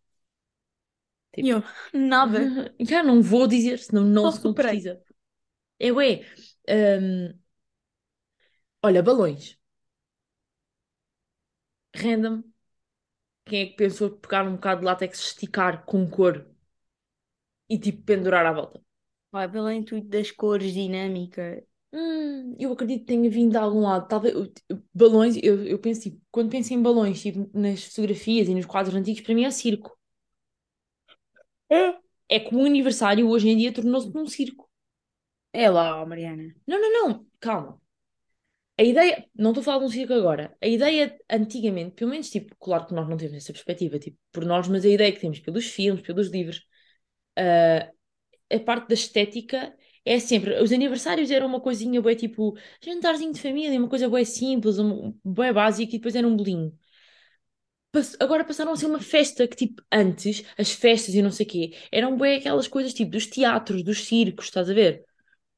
E 1.37 1.49
eu, 1.51 1.63
nada. 1.93 2.41
Já 2.81 3.03
não 3.03 3.23
vou 3.23 3.47
dizer, 3.47 3.79
senão 3.79 4.05
não 4.05 4.29
Só 4.29 4.31
se 4.31 4.41
superei. 4.41 4.81
concretiza. 4.81 5.01
É, 5.81 5.93
ué. 5.93 6.25
hum, 6.69 7.35
olha, 8.83 9.03
balões. 9.03 9.59
Random. 11.95 12.45
Quem 13.45 13.61
é 13.63 13.67
que 13.67 13.77
pensou 13.77 14.11
pegar 14.11 14.45
um 14.49 14.55
bocado 14.57 14.81
de 14.81 14.87
látex, 14.87 15.21
esticar 15.21 15.85
com 15.85 16.09
cor 16.11 16.45
e 17.69 17.77
tipo 17.85 18.03
pendurar 18.09 18.47
à 18.47 18.53
volta? 18.53 18.79
Vai 19.31 19.47
pelo 19.51 19.71
intuito 19.71 20.09
das 20.09 20.31
cores, 20.31 20.73
dinâmica. 20.73 21.63
Hum, 21.93 22.57
eu 22.59 22.73
acredito 22.73 23.01
que 23.01 23.07
tenha 23.07 23.29
vindo 23.31 23.51
de 23.53 23.57
algum 23.59 23.81
lado. 23.81 24.09
Talvez 24.09 24.35
balões, 24.95 25.37
eu, 25.43 25.63
eu 25.67 25.79
penso, 25.79 26.01
tipo, 26.03 26.21
quando 26.31 26.51
penso 26.51 26.73
em 26.73 26.83
balões, 26.83 27.21
tipo, 27.21 27.51
nas 27.59 27.85
fotografias 27.85 28.49
e 28.49 28.55
nos 28.55 28.65
quadros 28.67 28.95
antigos, 28.97 29.21
para 29.23 29.35
mim 29.35 29.45
é 29.45 29.51
circo. 29.51 29.97
É? 31.71 31.97
É 32.37 32.41
como 32.41 32.63
o 32.63 32.67
aniversário 32.67 33.29
hoje 33.29 33.49
em 33.49 33.57
dia 33.57 33.73
tornou-se 33.73 34.13
num 34.13 34.27
circo. 34.27 34.69
É 35.53 35.71
lá, 35.71 36.05
Mariana. 36.07 36.55
Não, 36.67 36.81
não, 36.81 36.93
não, 37.11 37.27
calma. 37.41 37.81
A 38.79 38.83
ideia, 38.83 39.27
não 39.35 39.51
estou 39.51 39.61
a 39.63 39.65
falar 39.65 39.79
de 39.81 39.85
um 39.87 39.89
circo 39.89 40.15
agora. 40.15 40.57
A 40.63 40.67
ideia 40.67 41.17
antigamente, 41.31 41.95
pelo 41.95 42.11
menos, 42.11 42.31
tipo, 42.31 42.55
claro 42.59 42.87
que 42.87 42.95
nós 42.95 43.09
não 43.09 43.17
temos 43.17 43.35
essa 43.37 43.53
perspectiva, 43.53 43.99
tipo, 43.99 44.19
por 44.33 44.45
nós, 44.45 44.69
mas 44.69 44.85
a 44.85 44.89
ideia 44.89 45.13
que 45.13 45.21
temos 45.21 45.41
pelos 45.41 45.67
filmes, 45.67 46.03
pelos 46.03 46.29
livros, 46.31 46.67
ah, 47.37 47.91
a 48.53 48.61
parte 48.61 48.89
da 48.89 48.95
estética 48.95 49.75
é 50.05 50.19
sempre, 50.19 50.61
os 50.63 50.73
aniversários 50.73 51.31
eram 51.31 51.47
uma 51.47 51.61
coisinha 51.61 52.01
bué 52.03 52.15
tipo, 52.15 52.57
jantarzinho 52.85 53.33
de 53.33 53.41
família, 53.41 53.79
uma 53.79 53.89
coisa 53.89 54.09
bué 54.09 54.25
simples, 54.25 54.79
um, 54.79 55.13
bué 55.25 55.53
básica 55.53 55.95
e 55.95 55.99
depois 55.99 56.15
era 56.17 56.27
um 56.27 56.37
bolinho. 56.37 56.77
Agora 58.21 58.45
passaram 58.45 58.73
a 58.73 58.77
ser 58.77 58.87
uma 58.87 59.01
festa 59.01 59.47
que, 59.47 59.57
tipo, 59.57 59.83
antes, 59.93 60.43
as 60.59 60.71
festas 60.73 61.15
e 61.15 61.21
não 61.23 61.31
sei 61.31 61.45
o 61.47 61.49
quê, 61.49 61.77
eram 61.91 62.17
bué 62.17 62.37
aquelas 62.37 62.67
coisas, 62.69 62.95
tipo, 62.95 63.11
dos 63.11 63.27
teatros, 63.27 63.83
dos 63.85 64.05
circos, 64.07 64.47
estás 64.47 64.71
a 64.71 64.75
ver? 64.75 65.05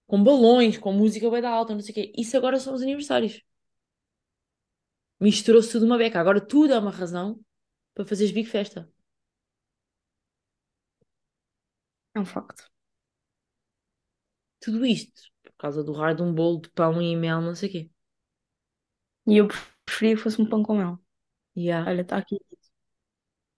Com 0.06 0.22
balões, 0.24 0.78
com 0.78 0.92
música 0.92 1.30
bué 1.30 1.40
da 1.42 1.50
alta, 1.50 1.74
não 1.74 1.80
sei 1.82 1.92
o 1.92 1.94
quê. 1.96 2.12
Isso 2.18 2.36
agora 2.36 2.58
são 2.60 2.74
os 2.74 2.82
aniversários. 2.82 3.42
Misturou-se 5.20 5.72
tudo 5.72 5.86
uma 5.86 5.98
beca. 5.98 6.20
Agora 6.20 6.40
tudo 6.40 6.72
é 6.72 6.78
uma 6.78 6.90
razão 6.92 7.40
para 7.94 8.04
fazeres 8.06 8.32
big 8.32 8.48
festa. 8.48 8.88
É 12.14 12.18
um 12.20 12.24
facto. 12.24 12.64
Tudo 14.64 14.84
isto, 14.86 15.22
por 15.44 15.52
causa 15.58 15.84
do 15.84 15.92
raio 15.92 16.16
de 16.16 16.22
um 16.22 16.34
bolo 16.34 16.60
de 16.60 16.70
pão 16.70 17.00
e 17.02 17.16
mel, 17.16 17.40
não 17.40 17.54
sei 17.54 17.68
o 17.68 17.72
quê. 17.72 17.90
E 19.26 19.36
eu 19.38 19.48
preferia 19.84 20.16
que 20.16 20.22
fosse 20.22 20.40
um 20.40 20.48
pão 20.48 20.62
com 20.62 20.76
mel. 20.78 20.98
Yeah. 21.56 21.88
Olha, 21.90 22.02
está 22.02 22.16
aqui. 22.18 22.38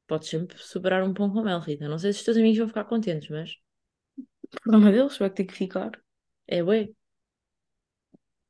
Podes 0.09 0.29
sempre 0.29 0.59
superar 0.59 1.05
um 1.05 1.15
pão 1.15 1.31
com 1.33 1.43
mel, 1.45 1.61
Rita. 1.61 1.89
Não 1.89 1.97
sei 1.99 2.13
se 2.13 2.19
os 2.19 2.25
teus 2.25 2.37
amigos 2.37 2.59
vão 2.59 2.67
ficar 2.69 2.85
contentes, 2.87 3.29
mas 3.31 3.57
Problema 4.63 4.91
deles, 4.93 5.17
vai 5.19 5.31
ter 5.31 5.45
que 5.45 5.55
ficar. 5.55 5.93
é 6.47 6.63
bué. 6.63 6.89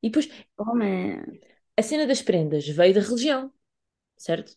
E 0.04 0.06
depois, 0.08 0.26
Oh, 0.58 0.74
man. 0.74 1.38
a 1.76 1.82
cena 1.82 2.06
das 2.10 2.22
prendas 2.28 2.66
veio 2.68 2.94
da 2.94 3.00
religião, 3.00 3.52
certo? 4.16 4.52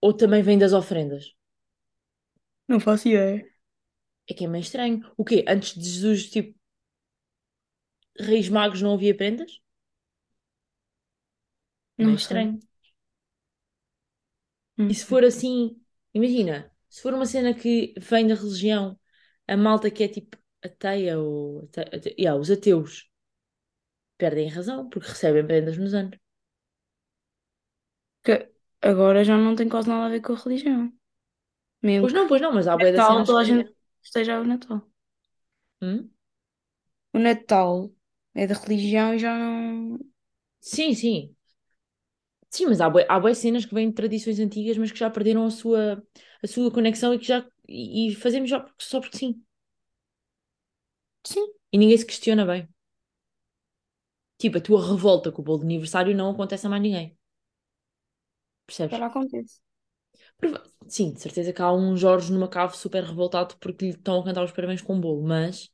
Ou 0.00 0.12
também 0.14 0.42
vem 0.42 0.58
das 0.58 0.72
ofrendas? 0.72 1.24
Não 2.68 2.78
faço 2.80 3.08
ideia. 3.08 3.46
É 4.30 4.34
que 4.34 4.44
é 4.44 4.48
meio 4.48 4.62
estranho. 4.62 5.00
O 5.16 5.24
quê? 5.24 5.44
Antes 5.48 5.74
de 5.74 5.88
Jesus, 5.88 6.28
tipo, 6.30 6.54
Reis 8.18 8.48
Magos 8.48 8.82
não 8.82 8.94
havia 8.94 9.16
prendas? 9.16 9.60
Meio 11.98 12.14
Não 12.14 12.16
sei. 12.18 12.44
estranho. 12.44 12.60
Não 14.76 14.88
E 14.88 14.94
se 14.94 15.04
sei. 15.04 15.06
for 15.06 15.24
assim, 15.24 15.80
imagina, 16.12 16.70
se 16.88 17.02
for 17.02 17.14
uma 17.14 17.26
cena 17.26 17.54
que 17.54 17.94
vem 17.98 18.26
da 18.26 18.34
religião, 18.34 18.98
a 19.48 19.56
malta 19.56 19.90
que 19.90 20.04
é 20.04 20.08
tipo 20.08 20.36
ateia 20.62 21.18
ou 21.18 21.62
ate, 21.64 21.80
ate- 21.80 22.14
yeah, 22.18 22.38
os 22.40 22.50
ateus 22.50 23.08
perdem 24.18 24.50
a 24.50 24.54
razão 24.54 24.88
porque 24.88 25.08
recebem 25.08 25.46
prendas 25.46 25.78
nos 25.78 25.94
anos. 25.94 26.18
Que 28.24 28.34
agora 28.90 29.24
já 29.28 29.36
não 29.38 29.54
tem 29.56 29.68
quase 29.68 29.88
nada 29.88 30.06
a 30.06 30.08
ver 30.10 30.20
com 30.20 30.32
a 30.34 30.36
religião. 30.36 30.92
Mesmo 31.82 32.06
Pois 32.06 32.12
que 32.12 32.16
não, 32.16 32.26
pois 32.28 32.40
não, 32.42 32.52
mas 32.52 32.66
há 32.68 32.76
bué 32.76 32.92
de 32.92 33.00
Natal, 33.00 33.08
cenas 33.08 33.28
toda 33.28 33.40
a 33.40 33.44
que. 33.44 33.50
gente 33.50 33.72
esteja 34.02 34.40
o 34.40 34.44
Natal. 34.44 34.80
Hum? 35.80 36.10
O 37.14 37.18
Natal 37.18 37.90
é 38.34 38.46
da 38.46 38.54
religião 38.54 39.14
e 39.14 39.18
já 39.18 39.36
não. 39.38 39.98
Sim, 40.60 40.94
sim. 40.94 41.36
Sim, 42.50 42.66
mas 42.66 42.80
há 42.80 42.88
bué, 42.88 43.04
há 43.08 43.18
bué 43.18 43.34
cenas 43.34 43.64
que 43.66 43.74
vêm 43.74 43.88
de 43.88 43.94
tradições 43.94 44.38
antigas, 44.38 44.76
mas 44.78 44.92
que 44.92 44.98
já 44.98 45.10
perderam 45.10 45.44
a 45.44 45.50
sua, 45.50 46.02
a 46.42 46.46
sua 46.46 46.70
conexão 46.70 47.12
e 47.12 47.18
que 47.18 47.24
já 47.26 47.44
e, 47.68 48.10
e 48.12 48.14
fazemos 48.14 48.48
já 48.48 48.60
porque- 48.60 48.84
só 48.84 49.00
porque 49.00 49.16
sim. 49.18 49.44
Sim, 51.26 51.46
E 51.72 51.76
ninguém 51.78 51.98
se 51.98 52.06
questiona 52.06 52.44
bem. 52.46 52.66
Tipo, 54.38 54.58
a 54.58 54.60
tua 54.60 54.80
revolta 54.90 55.32
com 55.32 55.42
o 55.42 55.44
bolo 55.44 55.58
de 55.58 55.64
aniversário 55.64 56.14
não 56.16 56.30
acontece 56.30 56.66
a 56.66 56.70
mais 56.70 56.80
ninguém. 56.82 57.18
Percebes? 58.66 58.94
agora 58.96 59.06
acontece. 59.06 59.60
Prova- 60.38 60.64
Sim, 60.88 61.12
de 61.14 61.20
certeza 61.22 61.52
que 61.54 61.62
há 61.62 61.72
um 61.72 61.96
Jorge 61.96 62.32
numa 62.32 62.48
cave 62.48 62.76
super 62.78 63.04
revoltado 63.04 63.56
porque 63.58 63.86
lhe 63.86 63.92
estão 63.92 64.20
a 64.20 64.24
cantar 64.24 64.44
os 64.44 64.52
parabéns 64.52 64.82
com 64.82 64.94
um 64.96 65.00
bolo, 65.02 65.22
mas. 65.26 65.70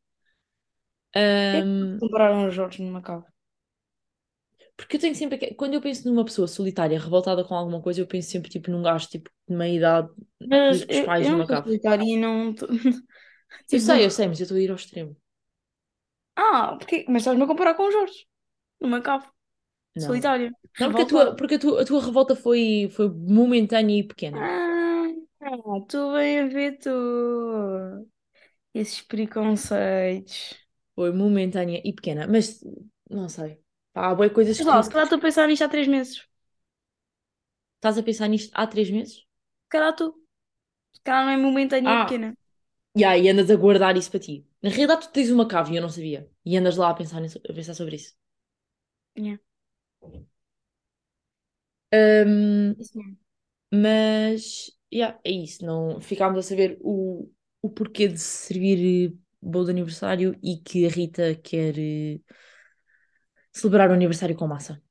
Que 1.49 1.59
ahm, 1.61 2.01
compraram 2.01 2.47
os 2.49 2.55
Jorge 2.55 2.83
numa 2.83 3.03
cave. 3.03 3.27
porque 4.77 4.97
eu 4.97 5.01
tenho 5.01 5.15
sempre. 5.15 5.37
aque- 5.37 5.55
Quando 5.55 5.75
eu 5.75 5.81
penso 5.81 6.09
numa 6.09 6.25
pessoa 6.25 6.49
solitária, 6.49 6.99
revoltada 6.99 7.45
com 7.45 7.55
alguma 7.55 7.83
coisa, 7.83 8.01
eu 8.01 8.07
penso 8.07 8.31
sempre 8.31 8.51
tipo 8.51 8.71
num 8.71 8.83
gajo 8.83 9.09
tipo, 9.09 9.31
de 9.49 9.55
meia 9.55 9.77
idade, 9.77 10.09
Mas 10.47 10.83
com 10.87 10.89
os 10.89 11.01
eu, 11.01 11.03
pais 11.03 11.29
eu 11.39 11.47
cave. 11.47 11.69
solitária 11.69 12.05
e 12.05 12.17
não. 12.17 12.55
tô- 12.55 12.67
Eu 13.73 13.81
Tipo, 13.81 13.87
sei, 13.87 14.05
eu 14.05 14.11
sei, 14.13 14.29
mas 14.29 14.39
eu 14.41 14.45
estou 14.45 14.57
a 14.57 14.61
ir 14.61 14.71
ao 14.71 14.77
extremo. 14.77 15.17
ah, 16.37 16.77
porque... 16.79 17.05
mas 17.09 17.23
estás-me 17.23 17.45
a 17.45 17.47
comparar 17.47 17.75
com 17.75 17.85
o 17.89 17.91
Jorge 17.93 18.27
numa 18.81 19.01
cave 19.03 19.27
Não. 19.95 20.21
solitária, 20.21 20.53
Não, 20.79 20.89
porque 20.89 21.03
a 21.03 21.07
tua, 21.07 21.37
porque 21.37 21.55
a 21.57 21.59
tua, 21.59 21.83
a 21.83 21.85
tua 21.87 22.05
revolta 22.05 22.37
foi, 22.37 22.89
foi 22.93 23.09
momentânea 23.11 23.99
e 24.01 24.05
pequena. 24.05 24.47
Ah, 24.47 25.07
tu 25.89 26.13
bem 26.15 26.41
a 26.41 26.47
ver 26.49 26.79
tu. 26.79 26.91
Esses 28.75 29.01
preconceitos. 29.03 30.60
Foi 31.01 31.11
momentânea 31.23 31.81
e 31.89 31.93
pequena. 31.99 32.27
Mas 32.35 32.47
não 33.19 33.29
sei. 33.29 33.51
Pá, 33.93 34.11
há 34.11 34.15
bué 34.15 34.29
coisas 34.31 34.61
que 34.61 34.67
lá, 34.71 34.83
se 34.83 34.91
calhar 34.91 35.05
estou 35.07 35.19
a 35.19 35.23
pensar 35.27 35.47
nisto 35.49 35.65
há 35.65 35.69
três 35.69 35.89
meses. 35.89 36.17
Se 36.19 36.27
estás 37.79 37.97
a 37.99 38.07
pensar 38.09 38.29
nisto 38.29 38.51
há 38.61 38.65
três 38.73 38.89
meses. 38.97 39.17
calhar 39.71 39.95
tu. 39.97 40.07
Se 40.95 41.01
calhar 41.03 41.25
não 41.27 41.33
é 41.33 41.39
momentânea 41.39 41.93
e 41.95 41.97
Ah, 41.97 42.03
pequena. 42.03 42.37
yeah, 42.99 43.17
e 43.19 43.29
andas 43.31 43.51
a 43.51 43.57
guardar 43.57 43.97
isso 43.99 44.11
para 44.13 44.21
ti. 44.21 44.47
Na 44.63 44.71
realidade, 44.71 45.09
tu 45.09 45.13
tens 45.13 45.31
uma 45.31 45.49
cave 45.49 45.73
e 45.75 45.77
eu 45.77 45.83
não 45.83 45.89
sabia. 45.91 46.31
E 46.45 46.57
andas 46.59 46.77
lá 46.79 46.91
a 46.91 46.95
pensar, 46.95 47.21
nisso- 47.21 47.41
a 47.49 47.55
pensar 47.55 47.75
sobre 47.75 47.97
isso. 47.97 48.15
Yeah. 49.17 49.37
Ahm, 51.93 52.77
Isso 52.77 52.99
mas, 53.73 54.71
yeah, 54.93 55.19
é 55.25 55.31
isso. 55.33 55.65
Não, 55.65 56.01
ficámos 56.01 56.39
a 56.39 56.43
saber 56.43 56.79
o, 56.83 57.31
o 57.63 57.71
porquê 57.71 58.09
de 58.09 58.19
se 58.19 58.49
servir 58.49 59.19
bolo 59.43 59.67
de 59.67 59.71
aniversário 59.73 60.39
e 60.43 60.59
que 60.59 60.87
a 60.87 60.89
Rita 60.91 61.35
quer 61.37 61.75
eh, 61.79 62.21
celebrar 63.53 63.89
o 63.91 63.95
aniversário 63.95 64.35
com 64.37 64.47
massa. 64.49 64.83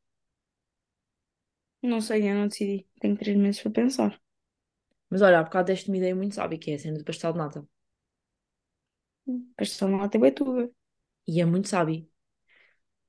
Não 1.82 2.00
sei, 2.02 2.30
eu 2.30 2.36
não 2.36 2.48
decidi. 2.48 2.88
Tenho 3.02 3.18
três 3.18 3.36
meses 3.38 3.62
para 3.62 3.72
pensar. 3.72 4.22
Mas 5.10 5.22
olha, 5.24 5.40
há 5.40 5.44
bocado 5.44 5.68
deste 5.68 5.90
uma 5.90 5.98
ideia 5.98 6.16
muito 6.16 6.36
sábia, 6.36 6.60
que 6.60 6.72
é 6.72 6.76
a 6.76 6.80
cena 6.80 6.98
do 7.00 7.06
pastel 7.06 7.34
de 7.34 7.40
nata. 7.40 7.68
Pastel 9.58 9.90
de 9.90 9.96
nata 9.98 10.18
é 10.18 10.20
betuga. 10.22 10.70
E 11.28 11.42
é 11.42 11.46
muito 11.46 11.70
sábio. 11.70 12.08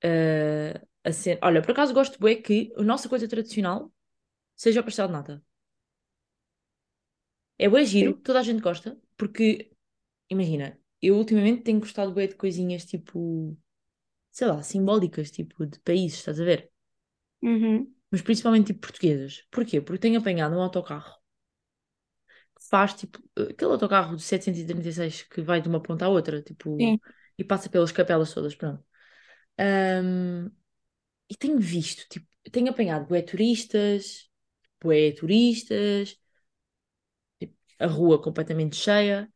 Ah, 0.02 0.80
a 1.04 1.12
cena... 1.12 1.40
Olha, 1.42 1.62
por 1.62 1.72
acaso 1.72 1.94
gosto 1.94 2.18
bué 2.18 2.36
que 2.36 2.72
a 2.76 2.82
nossa 2.82 3.08
coisa 3.08 3.28
tradicional 3.28 3.92
seja 4.56 4.80
o 4.82 4.84
pastel 4.84 5.08
de 5.08 5.14
nata. 5.14 5.44
É 7.64 7.66
bué 7.72 7.82
giro, 7.92 8.12
toda 8.26 8.38
a 8.40 8.46
gente 8.48 8.62
gosta, 8.68 8.88
porque, 9.18 9.46
imagina, 10.34 10.68
eu 11.02 11.16
ultimamente 11.16 11.62
tenho 11.62 11.80
gostado 11.80 12.12
bué 12.12 12.26
de 12.26 12.34
coisinhas 12.36 12.84
tipo, 12.84 13.56
sei 14.32 14.48
lá, 14.48 14.62
simbólicas, 14.62 15.30
tipo, 15.30 15.66
de 15.66 15.78
países, 15.80 16.18
estás 16.20 16.40
a 16.40 16.44
ver? 16.44 16.70
Uhum. 17.42 17.94
Mas 18.10 18.22
principalmente 18.22 18.68
tipo 18.68 18.80
portuguesas. 18.86 19.44
Porquê? 19.50 19.80
Porque 19.80 19.98
tenho 20.04 20.18
apanhado 20.20 20.54
um 20.56 20.62
autocarro 20.62 21.12
que 22.56 22.62
faz 22.68 22.94
tipo, 22.94 23.18
aquele 23.36 23.72
autocarro 23.72 24.16
de 24.16 24.22
736 24.22 25.22
que 25.22 25.40
vai 25.42 25.60
de 25.60 25.68
uma 25.68 25.82
ponta 25.82 26.04
à 26.06 26.08
outra, 26.08 26.42
tipo, 26.42 26.70
Sim. 26.78 27.00
e 27.38 27.44
passa 27.44 27.68
pelas 27.70 27.92
capelas 27.92 28.32
todas, 28.34 28.54
pronto. 28.54 28.84
Ahm, 29.58 30.50
e 31.30 31.36
tenho 31.36 31.58
visto, 31.60 32.08
tipo, 32.10 32.26
tenho 32.52 32.70
apanhado 32.70 33.06
bué 33.06 33.22
turistas, 33.22 34.30
bué 34.82 35.12
turistas, 35.12 36.18
tipo, 37.38 37.54
a 37.78 37.86
rua 37.86 38.20
completamente 38.22 38.76
cheia. 38.76 39.30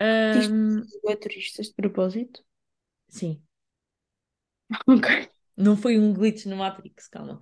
Ahm, 0.00 0.86
é 1.12 1.16
turistas 1.16 1.66
de 1.68 1.74
propósito. 1.74 2.44
sim, 3.08 3.42
Ok. 4.86 5.30
não 5.56 5.76
foi 5.76 5.98
um 5.98 6.12
glitch 6.12 6.46
no 6.46 6.56
Matrix, 6.56 7.08
calma. 7.08 7.40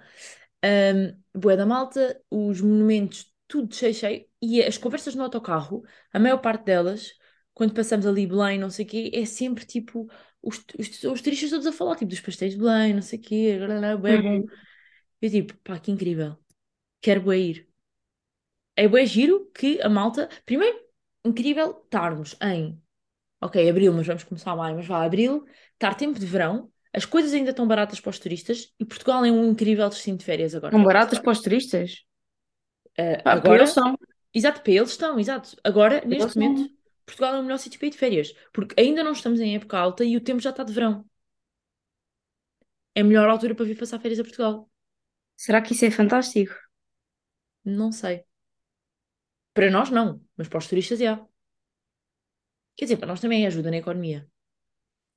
Um, 0.65 1.23
bué 1.41 1.57
da 1.57 1.67
malta, 1.67 2.21
os 2.31 2.61
monumentos, 2.61 3.33
tudo 3.49 3.75
cheio, 3.75 3.95
cheio. 3.95 4.27
E 4.43 4.63
as 4.63 4.79
conversas 4.79 5.15
no 5.15 5.25
autocarro, 5.25 5.85
a 6.13 6.19
maior 6.21 6.39
parte 6.39 6.65
delas, 6.67 7.13
quando 7.55 7.75
passamos 7.75 8.07
ali 8.07 8.27
Belém, 8.27 8.59
não 8.59 8.71
sei 8.71 8.85
o 8.87 8.89
quê, 8.89 9.11
é 9.15 9.25
sempre 9.27 9.67
tipo 9.67 10.09
os, 10.43 10.59
os, 10.79 11.05
os 11.05 11.23
turistas 11.23 11.51
todos 11.51 11.67
a 11.67 11.73
falar, 11.73 11.97
tipo 11.97 12.11
dos 12.11 12.21
pastéis 12.21 12.55
de 12.55 12.59
Belém, 12.61 12.95
não 12.95 13.03
sei 13.03 13.19
o 13.19 13.23
quê, 13.23 13.59
bué 14.01 14.19
bom. 14.19 14.33
Uhum. 14.33 14.51
Eu 15.23 15.31
tipo, 15.31 15.57
pá, 15.59 15.79
que 15.81 15.91
incrível. 15.93 16.37
Quero 17.03 17.23
bué 17.23 17.39
ir. 17.39 17.69
É 18.83 18.85
bué 18.93 19.05
giro 19.15 19.37
que 19.57 19.71
a 19.83 19.89
malta. 19.89 20.23
Primeiro, 20.49 20.79
incrível 21.25 21.81
estarmos 21.85 22.37
em. 22.43 22.81
Ok, 23.41 23.69
abril, 23.69 23.93
mas 23.93 24.07
vamos 24.07 24.25
começar 24.25 24.57
maio, 24.57 24.77
mas 24.77 24.87
vá, 24.87 25.05
abril, 25.05 25.45
estar 25.75 25.95
tempo 25.95 26.19
de 26.19 26.27
verão, 26.27 26.71
as 26.93 27.05
coisas 27.05 27.33
ainda 27.33 27.51
estão 27.51 27.69
baratas 27.69 28.01
para 28.01 28.11
os 28.11 28.19
turistas 28.19 28.73
e 28.81 28.85
Portugal 28.85 29.25
é 29.25 29.31
um 29.31 29.51
incrível 29.51 29.89
destino 29.89 30.19
de 30.19 30.25
férias 30.25 30.55
agora. 30.55 30.73
São 30.73 30.83
baratas 30.83 31.19
para 31.19 31.31
os 31.31 31.41
turistas? 31.41 32.05
Uh, 32.99 33.23
agora, 33.25 33.67
são. 33.67 33.97
exato, 34.35 34.61
para 34.63 34.73
eles 34.73 34.91
estão, 34.91 35.19
exato. 35.21 35.57
Agora, 35.63 36.01
Para 36.01 36.09
neste 36.09 36.37
momento, 36.37 36.61
são. 36.61 36.79
Portugal 37.07 37.35
é 37.37 37.39
o 37.39 37.43
melhor 37.43 37.59
sítio 37.59 37.79
para 37.79 37.87
ir 37.89 37.91
de 37.91 37.99
férias, 37.99 38.35
porque 38.53 38.75
ainda 38.81 39.05
não 39.05 39.13
estamos 39.13 39.39
em 39.41 39.55
época 39.55 39.79
alta 39.79 40.05
e 40.05 40.17
o 40.17 40.21
tempo 40.21 40.41
já 40.41 40.51
está 40.51 40.65
de 40.65 40.73
verão. 40.73 41.05
É 42.95 43.01
a 43.01 43.05
melhor 43.05 43.29
altura 43.29 43.55
para 43.55 43.65
vir 43.65 43.79
passar 43.79 44.01
férias 44.01 44.19
a 44.19 44.25
Portugal. 44.25 44.69
Será 45.37 45.63
que 45.63 45.73
isso 45.73 45.85
é 45.85 45.91
fantástico? 45.91 46.55
Não 47.65 47.93
sei. 47.93 48.25
Para 49.59 49.71
nós, 49.77 49.89
não, 49.97 50.09
mas 50.37 50.49
para 50.49 50.59
os 50.63 50.69
turistas, 50.71 51.01
é. 51.03 51.13
Quer 52.77 52.85
dizer, 52.87 52.97
para 52.99 53.09
nós 53.09 53.21
também 53.21 53.47
ajuda 53.47 53.71
na 53.71 53.77
economia. 53.79 54.21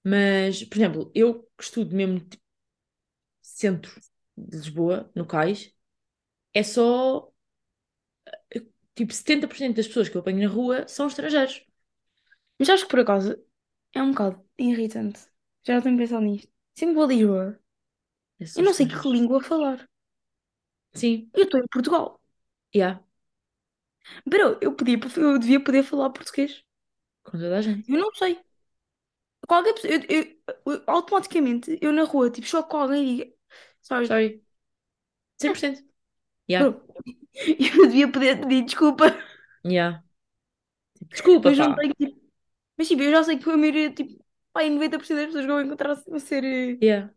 Mas, 0.04 0.64
por 0.66 0.78
exemplo, 0.78 1.12
eu 1.16 1.44
que 1.58 1.64
estudo 1.66 1.96
mesmo 1.96 2.20
tipo, 2.22 2.44
centro 3.42 3.92
de 4.38 4.58
Lisboa, 4.58 5.12
no 5.16 5.26
Cais, 5.28 5.74
é 6.54 6.64
só 6.64 7.32
tipo 8.96 9.14
70% 9.14 9.76
das 9.78 9.88
pessoas 9.88 10.10
que 10.10 10.16
eu 10.18 10.22
apanho 10.22 10.42
na 10.48 10.54
rua 10.54 10.88
são 10.88 11.08
estrangeiros. 11.08 11.64
Mas 12.60 12.70
acho 12.70 12.86
que 12.86 12.92
por 12.92 13.02
acaso 13.02 13.38
é 13.94 14.02
um 14.02 14.12
bocado 14.12 14.44
irritante. 14.58 15.20
Já 15.66 15.82
tenho 15.82 15.98
pensado 15.98 16.24
nisto. 16.24 16.52
Sempre 16.76 16.96
vou 16.96 17.04
a 17.06 17.08
Lisboa. 17.08 17.60
É 18.40 18.46
Eu 18.58 18.64
não 18.64 18.74
sei 18.74 18.88
que 18.88 19.08
língua 19.08 19.42
falar. 19.42 19.88
Sim, 20.94 21.30
Eu 21.34 21.44
estou 21.44 21.60
em 21.60 21.68
Portugal. 21.68 22.20
yeah, 22.74 23.00
Pero 24.30 24.58
eu 24.62 24.74
podia, 24.76 25.00
eu 25.18 25.38
devia 25.40 25.64
poder 25.64 25.84
falar 25.84 26.10
português. 26.12 26.64
com 27.24 27.32
toda 27.38 27.58
a 27.58 27.62
gente. 27.62 27.88
Eu 27.88 27.98
não 28.00 28.12
sei. 28.16 28.40
Qualquer 29.48 29.74
pessoa, 29.74 29.94
eu, 29.94 30.02
eu- 30.10 30.74
eu- 30.74 30.84
automaticamente, 30.88 31.78
eu 31.82 31.92
na 31.92 32.04
rua, 32.04 32.30
tipo, 32.32 32.48
choco 32.48 32.70
com 32.70 32.78
alguém 32.78 33.04
e 33.14 33.18
digo, 33.26 33.34
sorry. 33.82 34.08
Sorry. 34.08 34.42
100%. 35.38 35.84
Yeah, 36.48 36.72
Bro, 36.72 36.82
eu 37.36 37.88
devia 37.88 38.12
poder 38.12 38.40
pedir 38.42 38.66
desculpa. 38.66 39.06
yeah. 39.64 40.00
Desculpa, 41.12 41.52
Mas 41.52 41.58
não 41.58 41.74
pá. 41.74 41.76
tenho, 41.76 41.94
tipo, 41.94 42.22
mas 42.78 42.88
tipo, 42.88 43.02
eu 43.04 43.12
já 43.12 43.24
sei 43.24 43.38
que 43.40 43.50
a 43.50 43.58
maioria, 43.58 43.94
tipo, 43.94 44.24
pai, 44.54 44.70
90% 44.70 45.18
das 45.20 45.28
pessoas 45.28 45.46
que 45.46 45.52
eu 45.52 45.56
vou 45.58 45.66
encontrar 45.66 45.96
vão 46.08 46.20
ser 46.20 46.44
eh, 46.44 46.76
de 46.76 46.82
Yeah. 46.82 47.10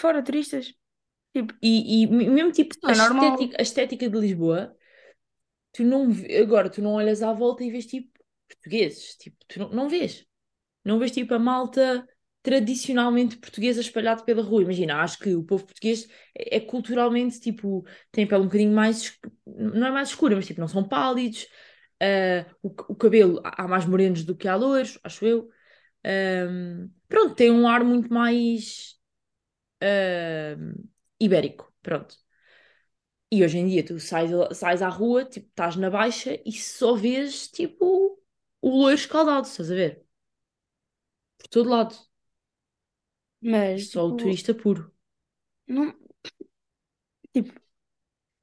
fora, 0.00 0.22
turistas. 0.22 0.74
Tipo, 1.32 1.54
E, 1.62 2.02
e 2.04 2.06
me- 2.06 2.28
mesmo 2.30 2.52
tipo, 2.52 2.74
isso 2.74 2.86
a 2.86 2.92
é 2.92 2.94
normal. 2.96 3.36
estética, 3.38 3.56
a 3.58 3.62
estética 3.62 4.08
de 4.10 4.18
Lisboa, 4.18 4.76
tu 5.74 5.84
não 5.84 6.08
agora 6.42 6.70
tu 6.70 6.82
não 6.82 6.94
olhas 6.94 7.22
à 7.22 7.32
volta 7.34 7.64
e 7.64 7.72
vês 7.72 7.86
tipo 7.86 8.10
portugueses, 8.48 9.16
tipo, 9.16 9.36
tu 9.48 9.60
não, 9.60 9.70
não 9.70 9.90
vês. 9.90 10.26
Não 10.84 10.98
vês 10.98 11.10
tipo 11.12 11.34
a 11.34 11.38
malta 11.38 12.06
tradicionalmente 12.42 13.36
portuguesa 13.38 13.80
espalhada 13.80 14.24
pela 14.24 14.42
rua. 14.42 14.62
Imagina, 14.62 15.02
acho 15.02 15.18
que 15.18 15.34
o 15.34 15.42
povo 15.44 15.64
português 15.66 16.08
é, 16.36 16.56
é 16.56 16.60
culturalmente 16.60 17.40
tipo, 17.40 17.86
tem 18.12 18.26
pele 18.26 18.42
um 18.42 18.46
bocadinho 18.46 18.72
mais, 18.74 19.18
não 19.46 19.86
é 19.86 19.90
mais 19.90 20.10
escura, 20.10 20.36
mas 20.36 20.46
tipo, 20.46 20.60
não 20.60 20.68
são 20.68 20.86
pálidos. 20.86 21.46
ah, 22.00 22.46
o, 22.62 22.68
o 22.68 22.94
cabelo, 22.96 23.40
há 23.44 23.66
mais 23.68 23.86
morenos 23.86 24.24
do 24.24 24.36
que 24.36 24.48
há 24.48 24.56
loiros, 24.56 24.98
acho 25.04 25.24
eu. 25.26 25.48
Ahm, 26.04 26.88
pronto, 27.08 27.34
tem 27.36 27.50
um 27.50 27.68
ar 27.68 27.84
muito 27.84 28.12
mais 28.12 28.96
ahm, 29.82 30.74
ibérico, 31.20 31.72
pronto. 31.82 32.16
E 33.34 33.42
hoje 33.44 33.58
em 33.58 33.66
dia 33.68 33.84
tu 33.84 33.98
sais, 34.00 34.30
sais 34.56 34.82
à 34.82 34.88
rua, 34.88 35.24
tipo, 35.24 35.48
estás 35.48 35.76
na 35.76 35.90
baixa 35.90 36.40
e 36.46 36.52
só 36.52 36.94
vês 36.94 37.48
tipo 37.48 38.18
o 38.62 38.70
loiro 38.70 38.94
escaldado, 39.00 39.46
estás 39.48 39.70
a 39.70 39.74
ver? 39.74 40.04
Por 41.38 41.48
todo 41.48 41.68
lado. 41.70 41.94
Mas, 43.40 43.90
Só 43.90 44.00
o 44.08 44.12
tipo, 44.16 44.18
turista 44.18 44.52
puro. 44.52 44.92
não, 45.66 45.94
tipo, 47.32 47.52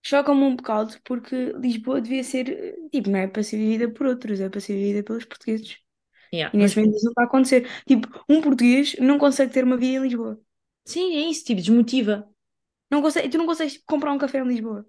choca-me 0.04 0.44
um 0.44 0.56
bocado 0.56 1.00
porque 1.04 1.36
Lisboa 1.54 2.02
devia 2.02 2.24
ser, 2.24 2.76
tipo, 2.92 3.10
não 3.10 3.20
é 3.20 3.28
para 3.28 3.44
ser 3.44 3.58
vivida 3.58 3.92
por 3.94 4.08
outros, 4.08 4.40
é 4.40 4.50
para 4.50 4.62
ser 4.62 4.76
vivida 4.76 5.04
pelos 5.04 5.26
portugueses. 5.26 5.78
Yeah, 6.32 6.52
E 6.54 6.58
Mas 6.58 6.74
neste 6.74 6.80
momento 6.80 6.98
isso 6.98 7.06
não 7.06 7.12
está 7.14 7.24
a 7.24 7.26
acontecer. 7.28 7.70
Tipo, 7.88 8.08
um 8.30 8.42
português 8.42 8.96
não 9.00 9.20
consegue 9.20 9.54
ter 9.54 9.64
uma 9.64 9.78
vida 9.78 9.98
em 10.00 10.04
Lisboa. 10.04 10.42
sim, 10.86 11.16
é 11.18 11.30
isso, 11.30 11.44
tipo, 11.46 11.62
desmotiva. 11.62 12.31
Não 12.92 13.02
consegue, 13.02 13.30
tu 13.30 13.38
não 13.38 13.46
consegues 13.48 13.78
comprar 13.86 14.12
um 14.14 14.18
café 14.18 14.40
em 14.40 14.48
Lisboa. 14.48 14.86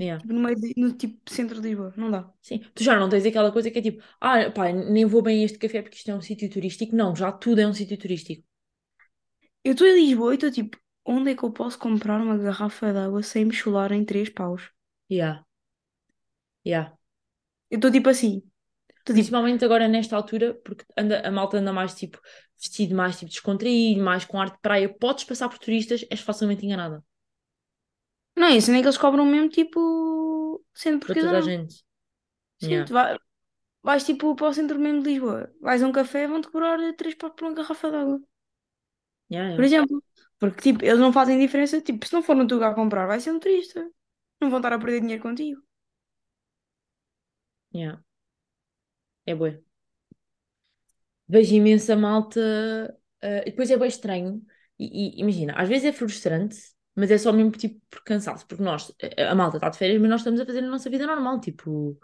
Yeah. 0.00 0.18
Tipo, 0.18 0.32
no 0.32 0.40
meio 0.40 0.56
de- 0.56 0.74
no 0.78 0.92
tipo 0.96 1.18
centro 1.30 1.60
de 1.60 1.68
Lisboa. 1.68 1.92
Não 1.96 2.10
dá. 2.10 2.32
Sim. 2.42 2.60
Tu 2.74 2.82
já 2.82 2.98
não 2.98 3.08
tens 3.08 3.24
aquela 3.26 3.52
coisa 3.52 3.70
que 3.70 3.78
é 3.78 3.82
tipo, 3.82 4.02
ah, 4.20 4.50
pá, 4.50 4.72
nem 4.72 5.04
vou 5.04 5.22
bem 5.22 5.42
a 5.42 5.44
este 5.44 5.58
café 5.58 5.82
porque 5.82 5.96
isto 5.98 6.10
é 6.10 6.14
um 6.14 6.20
sítio 6.22 6.48
turístico. 6.50 6.96
Não, 6.96 7.14
já 7.14 7.30
tudo 7.32 7.60
é 7.60 7.66
um 7.66 7.74
sítio 7.74 7.98
turístico. 7.98 8.42
Eu 9.64 9.72
estou 9.72 9.86
em 9.86 9.94
Lisboa 9.94 10.32
e 10.32 10.36
estou 10.36 10.50
tipo, 10.50 10.78
onde 11.04 11.30
é 11.30 11.34
que 11.34 11.42
eu 11.42 11.50
posso 11.52 11.78
comprar 11.78 12.20
uma 12.20 12.36
garrafa 12.36 12.92
de 12.92 12.98
água 12.98 13.22
sem 13.22 13.44
me 13.46 13.52
chular 13.54 13.90
em 13.92 14.04
três 14.04 14.28
paus? 14.28 14.70
Yeah. 15.10 15.42
Yeah. 16.64 16.96
Eu 17.70 17.76
estou 17.78 17.92
tipo 17.92 18.10
assim. 18.10 18.42
Tipo, 19.04 19.12
Principalmente 19.14 19.64
agora 19.64 19.88
nesta 19.88 20.16
altura, 20.16 20.54
porque 20.64 20.84
anda, 20.96 21.26
a 21.26 21.30
malta 21.30 21.58
anda 21.58 21.72
mais 21.72 21.94
tipo 21.94 22.20
vestido 22.58 22.94
mais 22.94 23.18
tipo 23.18 23.30
descontraído, 23.30 24.02
mais 24.02 24.24
com 24.24 24.40
arte 24.40 24.54
de 24.54 24.60
praia. 24.60 24.88
Podes 24.88 25.24
passar 25.24 25.48
por 25.48 25.58
turistas, 25.58 26.04
és 26.10 26.20
facilmente 26.20 26.64
enganada. 26.66 27.02
não 28.36 28.48
é 28.48 28.56
isso, 28.56 28.70
nem 28.72 28.80
que 28.82 28.86
eles 28.88 28.98
cobram 28.98 29.24
mesmo 29.26 29.48
tipo 29.48 30.64
centro 30.74 31.06
Para 31.06 31.14
português 31.14 31.24
toda 31.24 31.38
a 31.38 31.40
gente. 31.40 31.84
Sim, 32.60 32.70
Yeah. 32.70 32.86
tu 32.86 32.92
vai- 32.94 33.18
vais 33.82 34.04
tipo 34.04 34.34
para 34.36 34.48
o 34.48 34.54
centro 34.54 34.78
mesmo 34.80 35.02
de 35.02 35.10
Lisboa. 35.10 35.52
Vais 35.60 35.82
a 35.82 35.88
um 35.88 35.92
café 35.92 36.28
vão-te 36.28 36.48
cobrar 36.50 36.78
três 36.96 37.14
paus 37.16 37.34
por 37.36 37.46
uma 37.46 37.54
garrafa 37.54 37.90
de 37.90 37.96
água. 37.98 38.20
Yeah, 39.30 39.54
Por 39.56 39.64
yeah. 39.64 39.66
exemplo. 39.66 40.02
Porque 40.38 40.60
tipo, 40.62 40.84
eles 40.84 40.98
não 40.98 41.12
fazem 41.12 41.38
diferença. 41.38 41.80
Tipo, 41.80 42.06
se 42.06 42.12
não 42.12 42.22
for 42.22 42.34
no 42.36 42.46
teu 42.46 42.56
lugar 42.56 42.74
comprar, 42.74 43.06
vai 43.06 43.20
ser 43.20 43.32
um 43.32 43.38
turista. 43.40 43.80
Não 44.40 44.50
vão 44.50 44.58
estar 44.58 44.72
a 44.72 44.78
perder 44.78 45.00
dinheiro 45.00 45.22
contigo. 45.22 45.62
Yeah. 47.72 47.96
É 49.30 49.34
bué. 49.34 49.52
Vejo 51.28 51.54
imensa 51.54 51.96
malta. 51.96 52.40
ah, 53.22 53.42
e 53.46 53.50
depois 53.50 53.70
é 53.70 53.76
bem 53.76 53.88
estranho. 53.88 54.42
E, 54.78 55.18
e 55.18 55.20
imagina, 55.20 55.54
às 55.56 55.68
vezes 55.68 55.84
é 55.86 55.92
frustrante, 55.92 56.56
mas 56.94 57.10
é 57.10 57.18
só 57.18 57.32
mesmo 57.32 57.52
tipo 57.52 57.80
por 57.90 58.02
cansaço. 58.04 58.46
Porque 58.46 58.62
nós, 58.62 58.92
a, 59.18 59.30
a 59.32 59.34
malta 59.34 59.56
está 59.58 59.68
de 59.68 59.78
férias, 59.78 60.00
mas 60.00 60.10
nós 60.10 60.20
estamos 60.20 60.40
a 60.40 60.46
fazer 60.46 60.60
a 60.60 60.62
nossa 60.68 60.90
vida 60.90 61.06
normal. 61.06 61.40
Tipo, 61.40 61.98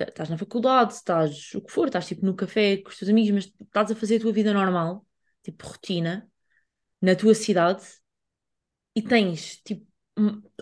estás 0.00 0.28
na 0.28 0.38
faculdade, 0.38 0.94
estás 0.94 1.54
o 1.54 1.60
que 1.62 1.72
for, 1.72 1.86
estás 1.86 2.06
tipo 2.06 2.24
no 2.24 2.34
café 2.36 2.78
com 2.78 2.88
os 2.90 2.98
teus 2.98 3.10
amigos, 3.10 3.30
mas 3.32 3.44
estás 3.66 3.90
a 3.90 3.94
fazer 3.94 4.16
a 4.16 4.20
tua 4.20 4.32
vida 4.32 4.52
normal, 4.52 5.06
tipo 5.42 5.66
rotina, 5.66 6.30
na 7.02 7.16
tua 7.16 7.34
cidade. 7.34 7.84
E 8.94 9.02
tens, 9.02 9.60
tipo, 9.62 9.86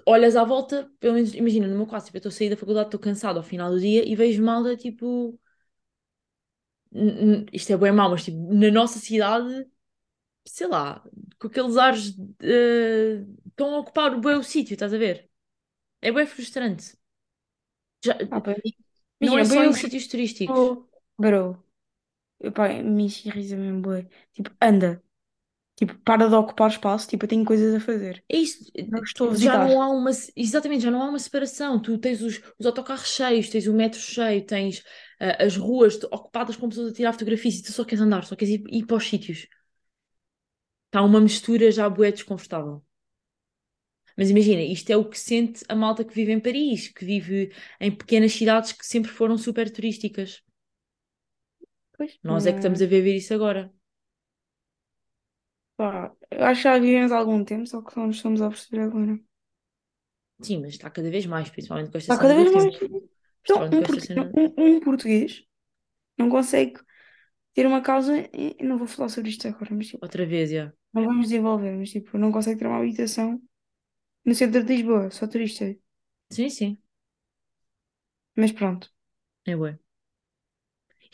olhas 0.07 0.37
à 0.37 0.45
volta, 0.45 0.91
pelo 1.01 1.15
menos, 1.15 1.35
imagina, 1.35 1.67
no 1.67 1.77
meu 1.77 1.87
caso, 1.87 2.07
tipo, 2.07 2.17
eu 2.17 2.19
estou 2.19 2.31
a 2.31 2.33
sair 2.33 2.51
da 2.51 2.57
faculdade, 2.57 2.89
estou 2.89 3.01
cansada 3.01 3.39
ao 3.39 3.43
final 3.43 3.71
do 3.71 3.81
dia 3.81 4.07
e 4.07 4.15
vejo 4.15 4.43
malta, 4.43 4.77
tipo 4.77 5.39
isto 7.53 7.73
é 7.73 7.77
bem 7.77 7.93
mau, 7.93 8.11
mas 8.11 8.25
tipo, 8.25 8.39
na 8.55 8.71
nossa 8.71 8.99
cidade, 8.99 9.67
sei 10.47 10.69
lá, 10.69 11.05
com 11.41 11.49
aqueles 11.49 11.77
ares 11.79 12.17
eh, 12.43 13.25
estão 13.49 13.75
a 13.77 13.81
ocupar 13.81 14.21
bem 14.21 14.37
o 14.37 14.43
sítio, 14.45 14.75
estás 14.75 14.95
a 14.95 14.99
ver? 14.99 15.31
É 16.03 16.13
bem 16.13 16.27
frustrante. 16.27 16.97
Já- 18.05 18.19
Ah, 18.31 18.41
mim. 18.65 18.73
não 19.21 19.39
é 19.39 19.45
Imagina, 19.45 19.47
só 19.47 19.63
para 19.63 19.65
em 19.65 19.73
eu 19.73 19.75
sítios 19.75 20.07
turísticos. 20.07 20.73
Oh, 20.73 20.89
bro, 21.19 21.63
pá, 22.55 22.69
me 22.83 23.07
irrita 23.07 23.57
mesmo, 23.57 23.83
bué. 23.83 24.09
Tipo, 24.33 24.51
anda. 24.63 25.03
Tipo, 25.77 25.95
para 26.01 26.29
de 26.29 26.35
ocupar 26.37 26.71
espaço. 26.71 27.09
Tipo, 27.09 27.25
eu 27.27 27.29
tenho 27.31 27.45
coisas 27.47 27.75
a 27.75 27.81
fazer. 27.81 28.25
É 28.29 28.37
isso, 28.39 28.73
Não 28.87 29.03
estou 29.03 29.29
a 29.29 29.33
já 29.33 29.57
não 29.57 29.81
visitar. 29.81 29.81
há 29.81 29.89
uma, 29.91 30.11
exatamente, 30.37 30.83
já 30.83 30.91
não 30.91 31.03
há 31.03 31.09
uma 31.09 31.19
separação. 31.19 31.81
Tu 31.81 31.97
tens 31.99 32.21
os, 32.23 32.41
os 32.59 32.67
autocarros 32.67 33.09
cheios, 33.09 33.49
tens 33.49 33.67
o 33.67 33.73
metro 33.75 34.01
cheio, 34.01 34.45
tens 34.45 34.83
ah, 35.21 35.45
as 35.45 35.57
ruas 35.57 36.03
ocupadas 36.05 36.57
com 36.57 36.69
pessoas 36.69 36.93
a 36.93 36.95
tirar 36.95 37.13
fotografias 37.13 37.57
e 37.59 37.63
tu 37.63 37.73
só 37.73 37.85
queres 37.85 38.01
andar, 38.03 38.25
só 38.25 38.37
queres 38.37 38.55
ir, 38.55 38.65
ir 38.71 38.87
para 38.87 38.97
os 38.97 39.09
sítios. 39.09 39.47
Está 40.89 41.01
uma 41.03 41.21
mistura 41.21 41.71
já 41.71 41.89
bué 41.89 42.11
desconfortável. 42.11 42.83
Mas 44.17 44.31
imagina, 44.31 44.61
isto 44.63 44.91
é 44.91 44.97
o 44.97 45.09
que 45.09 45.19
sente 45.19 45.65
a 45.69 45.75
malta 45.75 46.05
que 46.05 46.15
vive 46.15 46.33
em 46.33 46.41
Paris, 46.41 46.89
que 46.89 47.05
vive 47.05 47.53
em 47.81 47.91
pequenas 47.91 48.33
cidades 48.33 48.73
que 48.73 48.87
sempre 48.87 49.11
foram 49.11 49.37
super 49.39 49.71
turísticas. 49.71 50.43
Pois, 51.97 52.13
Nós 52.23 52.45
é 52.47 52.53
que 52.53 52.59
estamos 52.59 52.83
a 52.83 52.87
viver 52.87 53.15
isso 53.17 53.33
agora. 53.35 53.73
pá, 55.77 56.13
eu 56.31 56.45
acho 56.45 56.61
que 56.63 56.65
já 56.69 56.79
vivemos 56.79 57.13
há 57.13 57.19
algum 57.19 57.45
tempo, 57.45 57.67
só 57.67 57.81
que 57.83 57.93
só 57.95 58.07
nos 58.07 58.17
estamos 58.17 58.41
a 58.43 58.49
perceber 58.49 58.83
agora. 58.83 59.19
Sim, 60.47 60.59
mas 60.63 60.73
está 60.75 60.89
cada 60.97 61.11
vez 61.15 61.27
mais, 61.27 61.51
principalmente 61.51 61.91
com 61.91 61.99
esta 61.99 62.13
Está 62.13 62.19
cada 62.21 62.35
vez 62.39 62.51
mais. 62.53 62.75
tempo. 62.81 63.16
Então, 63.49 63.69
um, 63.73 63.83
portu- 63.83 64.09
um- 64.17 64.77
um 64.77 64.81
português 64.81 65.45
não 66.19 66.31
consegue 66.31 66.81
ter 67.55 67.67
uma 67.67 67.83
causa. 67.83 68.19
e- 68.35 68.57
não 68.65 68.79
vou 68.79 68.87
falar 68.89 69.09
sobre 69.11 69.31
isto 69.31 69.49
agora, 69.49 69.75
mas 69.75 69.89
tipo, 69.89 70.05
Outra 70.05 70.25
vez, 70.27 70.51
já. 70.51 70.73
não 70.95 71.05
vamos 71.05 71.29
desenvolver, 71.29 71.77
mas 71.77 71.91
tipo, 71.91 72.19
não 72.19 72.33
consegue 72.33 72.59
ter 72.61 72.67
uma 72.69 72.79
habitação 72.79 73.43
no 74.25 74.35
centro 74.35 74.65
de 74.65 74.77
Lisboa, 74.77 75.11
só 75.11 75.27
turista. 75.29 75.65
Sim, 76.31 76.49
sim, 76.51 76.79
Mas 78.41 78.53
pronto. 78.59 78.87
é 79.45 79.57
bom. 79.57 79.77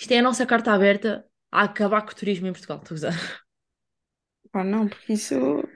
Isto 0.01 0.12
é 0.14 0.18
a 0.18 0.23
nossa 0.29 0.45
carta 0.53 0.71
aberta 0.73 1.11
a 1.51 1.62
acabar 1.62 2.03
com 2.03 2.12
o 2.12 2.14
turismo 2.14 2.47
em 2.47 2.53
Portugal. 2.53 2.79
Estou 2.79 2.95
a 2.95 2.99
usar. 2.99 3.42
Pá, 4.51 4.62
não, 4.64 4.88
porque 4.88 5.12
isso. 5.14 5.35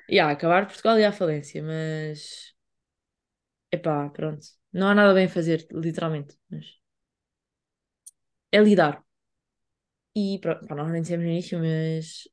E 0.08 0.18
a 0.20 0.30
acabar 0.30 0.66
Portugal 0.66 0.98
e 0.98 1.04
à 1.04 1.12
falência, 1.12 1.62
mas. 1.62 2.54
Epá, 3.70 4.10
pronto. 4.10 4.46
Não 4.72 4.88
há 4.88 4.94
nada 4.94 5.14
bem 5.14 5.26
a 5.26 5.28
fazer, 5.28 5.66
literalmente. 5.72 6.38
Mas 6.50 6.66
é 8.52 8.58
lidar. 8.62 9.04
E 10.16 10.38
pronto, 10.42 10.74
nós 10.74 10.90
nem 10.92 11.02
dissemos 11.02 11.24
no 11.26 11.30
início, 11.32 11.58
mas 11.58 12.24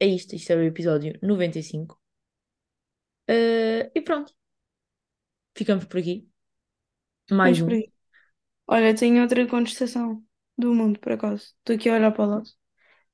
é 0.00 0.06
isto. 0.06 0.34
Isto 0.34 0.52
é 0.52 0.56
o 0.56 0.62
episódio 0.62 1.18
95. 1.22 2.00
Eh, 3.26 3.90
e 3.94 4.00
pronto, 4.02 4.34
ficamos 5.56 5.84
por 5.86 5.98
aqui. 5.98 6.28
Mais 7.30 7.60
um. 7.60 7.68
aí. 7.70 7.92
Olha, 8.66 8.94
tenho 8.96 9.22
outra 9.22 9.46
contestação. 9.48 10.24
do 10.58 10.74
mundo, 10.74 10.98
por 11.00 11.12
acaso. 11.12 11.54
Estou 11.58 11.76
aqui 11.76 11.88
a 11.90 11.94
olhar 11.94 12.12
para 12.12 12.24
o 12.24 12.28
lado. 12.30 12.50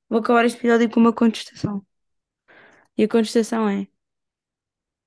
Vou 0.08 0.20
acabar 0.20 0.44
este 0.46 0.58
episódio 0.58 0.90
com 0.90 1.00
uma 1.00 1.14
contestação. 1.14 1.86
E 2.96 3.04
a 3.04 3.08
contestação 3.08 3.68
é: 3.68 3.86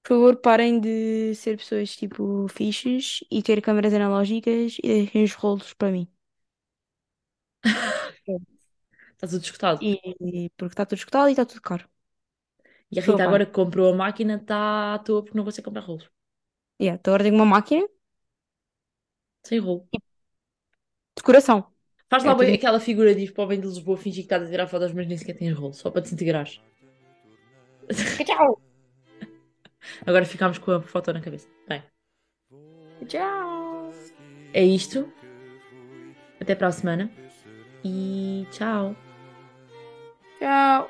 por 0.07 0.13
favor, 0.15 0.35
parem 0.37 0.79
de 0.79 1.35
ser 1.35 1.57
pessoas 1.57 1.95
tipo 1.95 2.47
fixes 2.49 3.23
e 3.29 3.43
ter 3.43 3.61
câmaras 3.61 3.93
analógicas 3.93 4.77
e 4.83 4.87
deixem 4.87 5.23
os 5.23 5.33
rolos 5.33 5.73
para 5.73 5.91
mim. 5.91 6.07
Está 9.15 9.27
tudo 9.27 9.43
escutado. 9.43 9.81
E, 9.81 9.91
e- 10.45 10.49
porque 10.57 10.73
está 10.73 10.85
tudo 10.85 10.99
escutado 10.99 11.27
e 11.29 11.31
está 11.33 11.45
tudo 11.45 11.61
caro. 11.61 11.85
E 12.91 12.99
a 12.99 13.01
Rita, 13.01 13.23
agora 13.23 13.45
que 13.45 13.51
comprou 13.59 13.91
a 13.91 13.95
máquina, 14.03 14.35
está 14.41 14.93
à 14.95 14.99
toa 14.99 15.21
porque 15.23 15.37
não 15.37 15.43
consegue 15.47 15.65
comprar 15.65 15.83
rolos. 15.89 16.09
Yeah, 16.79 16.95
então 16.99 17.13
agora 17.13 17.23
tenho 17.23 17.35
uma 17.35 17.45
máquina 17.45 17.87
Sem 19.43 19.59
rolo. 19.61 19.87
de 19.91 19.99
decoração. 21.15 21.65
Faz 22.09 22.23
É 22.23 22.27
lá 22.27 22.33
bem 22.35 22.47
tudo- 22.47 22.57
aquela 22.57 22.79
figura 22.81 23.15
de 23.15 23.21
ir 23.25 23.31
para 23.33 23.43
o 23.45 23.47
bem 23.47 23.59
de 23.61 23.67
Lisboa, 23.67 23.97
fingir 23.97 24.23
que 24.23 24.33
estás 24.33 24.43
a 24.43 24.51
tirar 24.51 24.67
fotos, 24.67 24.91
mas 24.93 25.07
nem 25.07 25.17
sequer 25.17 25.37
tens 25.37 25.53
rolo, 25.57 25.73
só 25.73 25.89
para 25.89 26.01
te 26.01 26.13
integrares. 26.13 26.59
Tchau! 28.25 28.59
Agora 30.05 30.25
ficámos 30.25 30.57
com 30.57 30.71
a 30.71 30.81
foto 30.81 31.13
na 31.13 31.21
cabeça. 31.21 31.47
Bem, 31.67 31.83
Tchau! 33.07 33.93
é 34.53 34.63
isto. 34.63 35.11
Até 36.39 36.55
para 36.55 36.67
a 36.67 36.71
semana. 36.71 37.11
E 37.83 38.45
tchau. 38.51 38.95
Tchau! 40.39 40.89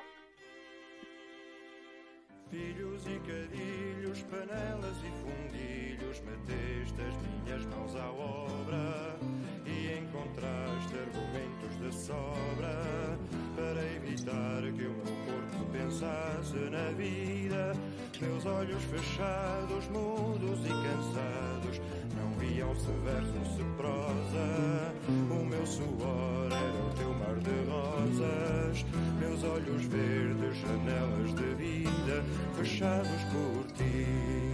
Filhos 2.49 3.03
e 3.05 3.19
cadilhos, 3.19 4.23
panelas 4.23 4.97
e 5.03 5.11
fundilhos, 5.21 6.21
meteste 6.21 7.01
as 7.01 7.15
minhas 7.21 7.65
mãos 7.65 7.95
à 7.95 8.09
obra 8.09 9.17
e 9.65 9.99
encontraste 9.99 10.93
argumentos 10.97 11.77
de 11.81 11.93
sobra 11.93 13.19
para 13.55 13.83
evitar 13.95 14.61
que 14.61 14.85
o 14.85 14.93
meu 14.93 15.15
corpo 15.25 15.71
pensasse 15.71 16.57
na 16.69 16.91
vida. 16.91 17.73
Meus 18.19 18.45
olhos 18.47 18.83
fechados, 18.85 19.87
mudos 19.89 20.65
e 20.65 20.69
cansados, 20.69 21.79
não 22.15 22.31
viam 22.39 22.73
se 22.75 22.91
verso, 23.03 23.55
se 23.55 23.63
prosa. 23.77 24.93
O 25.07 25.45
meu 25.45 25.65
suor 25.67 26.49
era 26.51 26.83
o 26.83 26.89
teu 26.97 27.13
mar 27.13 27.35
de 27.35 27.69
rosas, 27.69 28.85
meus 29.19 29.43
olhos 29.43 29.83
verdes, 29.85 30.57
janelas 30.57 31.33
de 31.35 31.55
vida, 31.55 32.23
fechados 32.55 33.23
por 33.31 33.71
ti. 33.73 34.46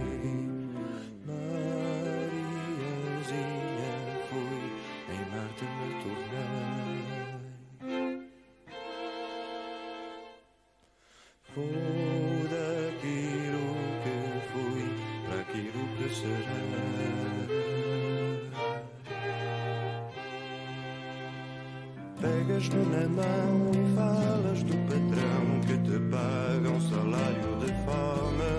Mão 23.14 23.70
e 23.72 23.94
falas 23.94 24.62
do 24.64 24.76
patrão 24.88 25.60
que 25.66 25.78
te 25.78 25.98
paga 26.10 26.68
um 26.68 26.80
salário 26.80 27.56
de 27.60 27.72
fome. 27.84 28.54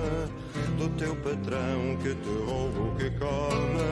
Do 0.78 0.90
teu 0.98 1.16
patrão 1.18 1.98
que 2.02 2.16
te 2.16 2.30
rouba 2.46 2.80
o 2.82 2.96
que 2.96 3.10
come. 3.12 3.86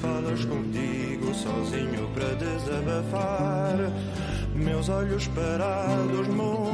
Falas 0.00 0.44
contigo 0.44 1.34
sozinho 1.34 2.08
para 2.14 2.34
desabafar. 2.34 3.92
Meus 4.54 4.88
olhos 4.88 5.26
parados, 5.28 6.26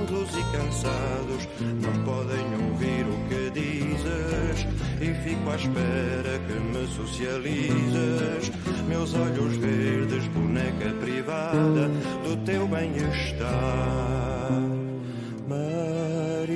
mudos 0.05 0.31
e 0.37 0.43
cansados, 0.57 1.49
não 1.81 2.05
podem 2.05 2.45
ouvir 2.69 3.07
o 3.07 3.17
que 3.29 3.51
dizes. 3.51 4.67
E 5.01 5.15
fico 5.23 5.51
à 5.51 5.57
espera 5.57 6.39
que 6.47 6.53
me 6.53 6.87
socializes. 6.89 8.53
Meus 8.89 9.15
olhos 9.15 9.57
verdes, 9.57 10.27
boneca 10.29 10.93
privada 11.01 11.89
do 12.23 12.37
teu 12.45 12.69
bem-estar. 12.69 14.53
Mariazinha, 15.49 16.49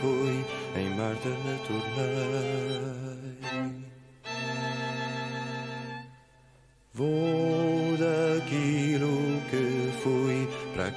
fui, 0.00 0.44
em 0.76 0.90
Marta 0.96 1.28
me 1.28 1.58
tornei. 1.66 2.91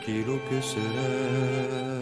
Aquilo 0.06 0.39
que 0.48 0.62
será. 0.62 1.96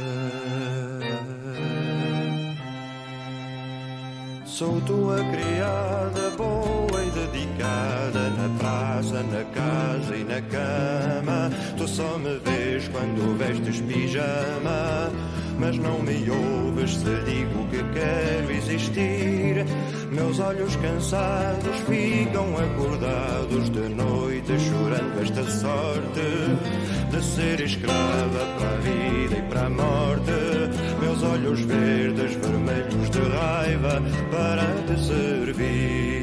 Sou 4.46 4.82
tua 4.82 5.18
criada, 5.18 6.30
boa 6.38 7.02
e 7.02 7.10
dedicada 7.12 8.30
na 8.30 8.60
praça, 8.60 9.24
na 9.24 9.44
casa 9.46 10.18
e 10.18 10.24
na 10.26 10.42
cama. 10.42 11.50
Tu 11.78 11.88
só 11.88 12.18
me 12.20 12.38
vês 12.39 12.88
quando 12.89 13.38
vestes 13.38 13.80
pijama, 13.82 15.10
mas 15.63 15.78
não 15.78 15.99
me 15.99 16.30
ouves 16.30 16.97
se 16.97 17.15
digo 17.23 17.65
que 17.69 17.82
quero 17.93 18.52
existir. 18.52 19.65
Meus 20.12 20.38
olhos 20.39 20.76
cansados 20.76 21.78
ficam 21.88 22.58
acordados 22.58 23.69
de 23.69 23.88
noite, 23.95 24.60
chorando 24.60 25.21
esta 25.21 25.43
sorte 25.43 26.21
de 27.10 27.23
ser 27.23 27.62
escrava 27.62 28.45
para 28.60 28.69
a 28.69 28.78
vida 28.78 29.38
e 29.38 29.41
para 29.43 29.65
a 29.67 29.69
morte. 29.69 30.32
Meus 30.99 31.23
olhos 31.23 31.62
verdes, 31.62 32.36
vermelhos 32.36 33.10
de 33.10 33.19
raiva 33.19 34.02
para 34.32 34.65
te 34.86 34.99
servir. 34.99 36.23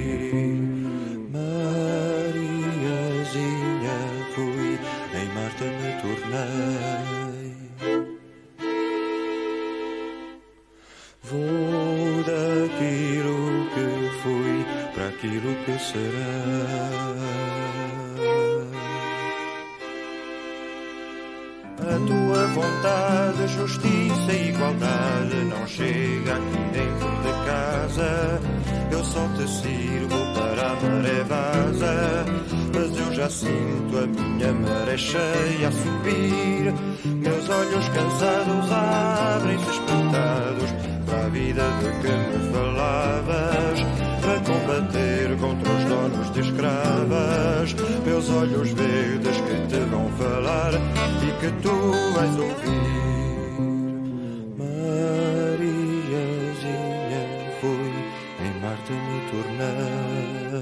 Vontade, 22.60 23.48
justiça 23.48 24.32
e 24.32 24.48
igualdade 24.50 25.36
não 25.48 25.66
chega 25.66 26.34
aqui 26.34 26.62
dentro 26.72 27.10
de 27.22 27.32
casa. 27.46 28.40
Eu 28.90 29.04
só 29.04 29.26
te 29.36 29.48
sirvo 29.48 30.18
para 30.34 30.70
a 30.70 30.74
maré 30.74 31.24
vaza. 31.24 32.24
Mas 32.72 32.98
eu 32.98 33.14
já 33.14 33.28
sinto 33.28 33.98
a 33.98 34.06
minha 34.06 34.52
maré 34.52 34.96
cheia 34.96 35.68
a 35.68 35.72
subir. 35.72 36.74
Meus 37.04 37.48
olhos 37.48 37.88
cansados 37.88 38.72
abrem-se 38.72 39.70
espantados 39.70 40.70
para 41.06 41.26
a 41.26 41.28
vida 41.28 41.62
de 41.80 41.90
que 42.00 42.12
me 42.12 42.52
falavas. 42.52 43.19
De 46.40 46.48
escravas. 46.48 47.74
Meus 48.04 48.30
olhos 48.30 48.70
verdes 48.70 49.36
que 49.40 49.66
te 49.68 49.80
vão 49.90 50.08
falar 50.18 50.72
e 50.74 51.32
que 51.40 51.50
tu 51.62 51.76
vais 52.14 52.36
ouvir. 52.36 52.80
Mariazinha, 54.58 55.64
fui, 57.60 57.92
em 58.44 58.52
Marte 58.60 58.92
me 58.92 59.20
tornei. 59.30 60.60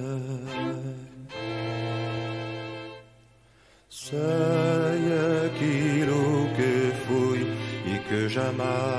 Sei 3.90 4.18
aquilo 5.46 6.22
que 6.56 6.72
fui 7.06 7.40
e 7.86 7.98
que 8.08 8.20
jamais 8.28 8.97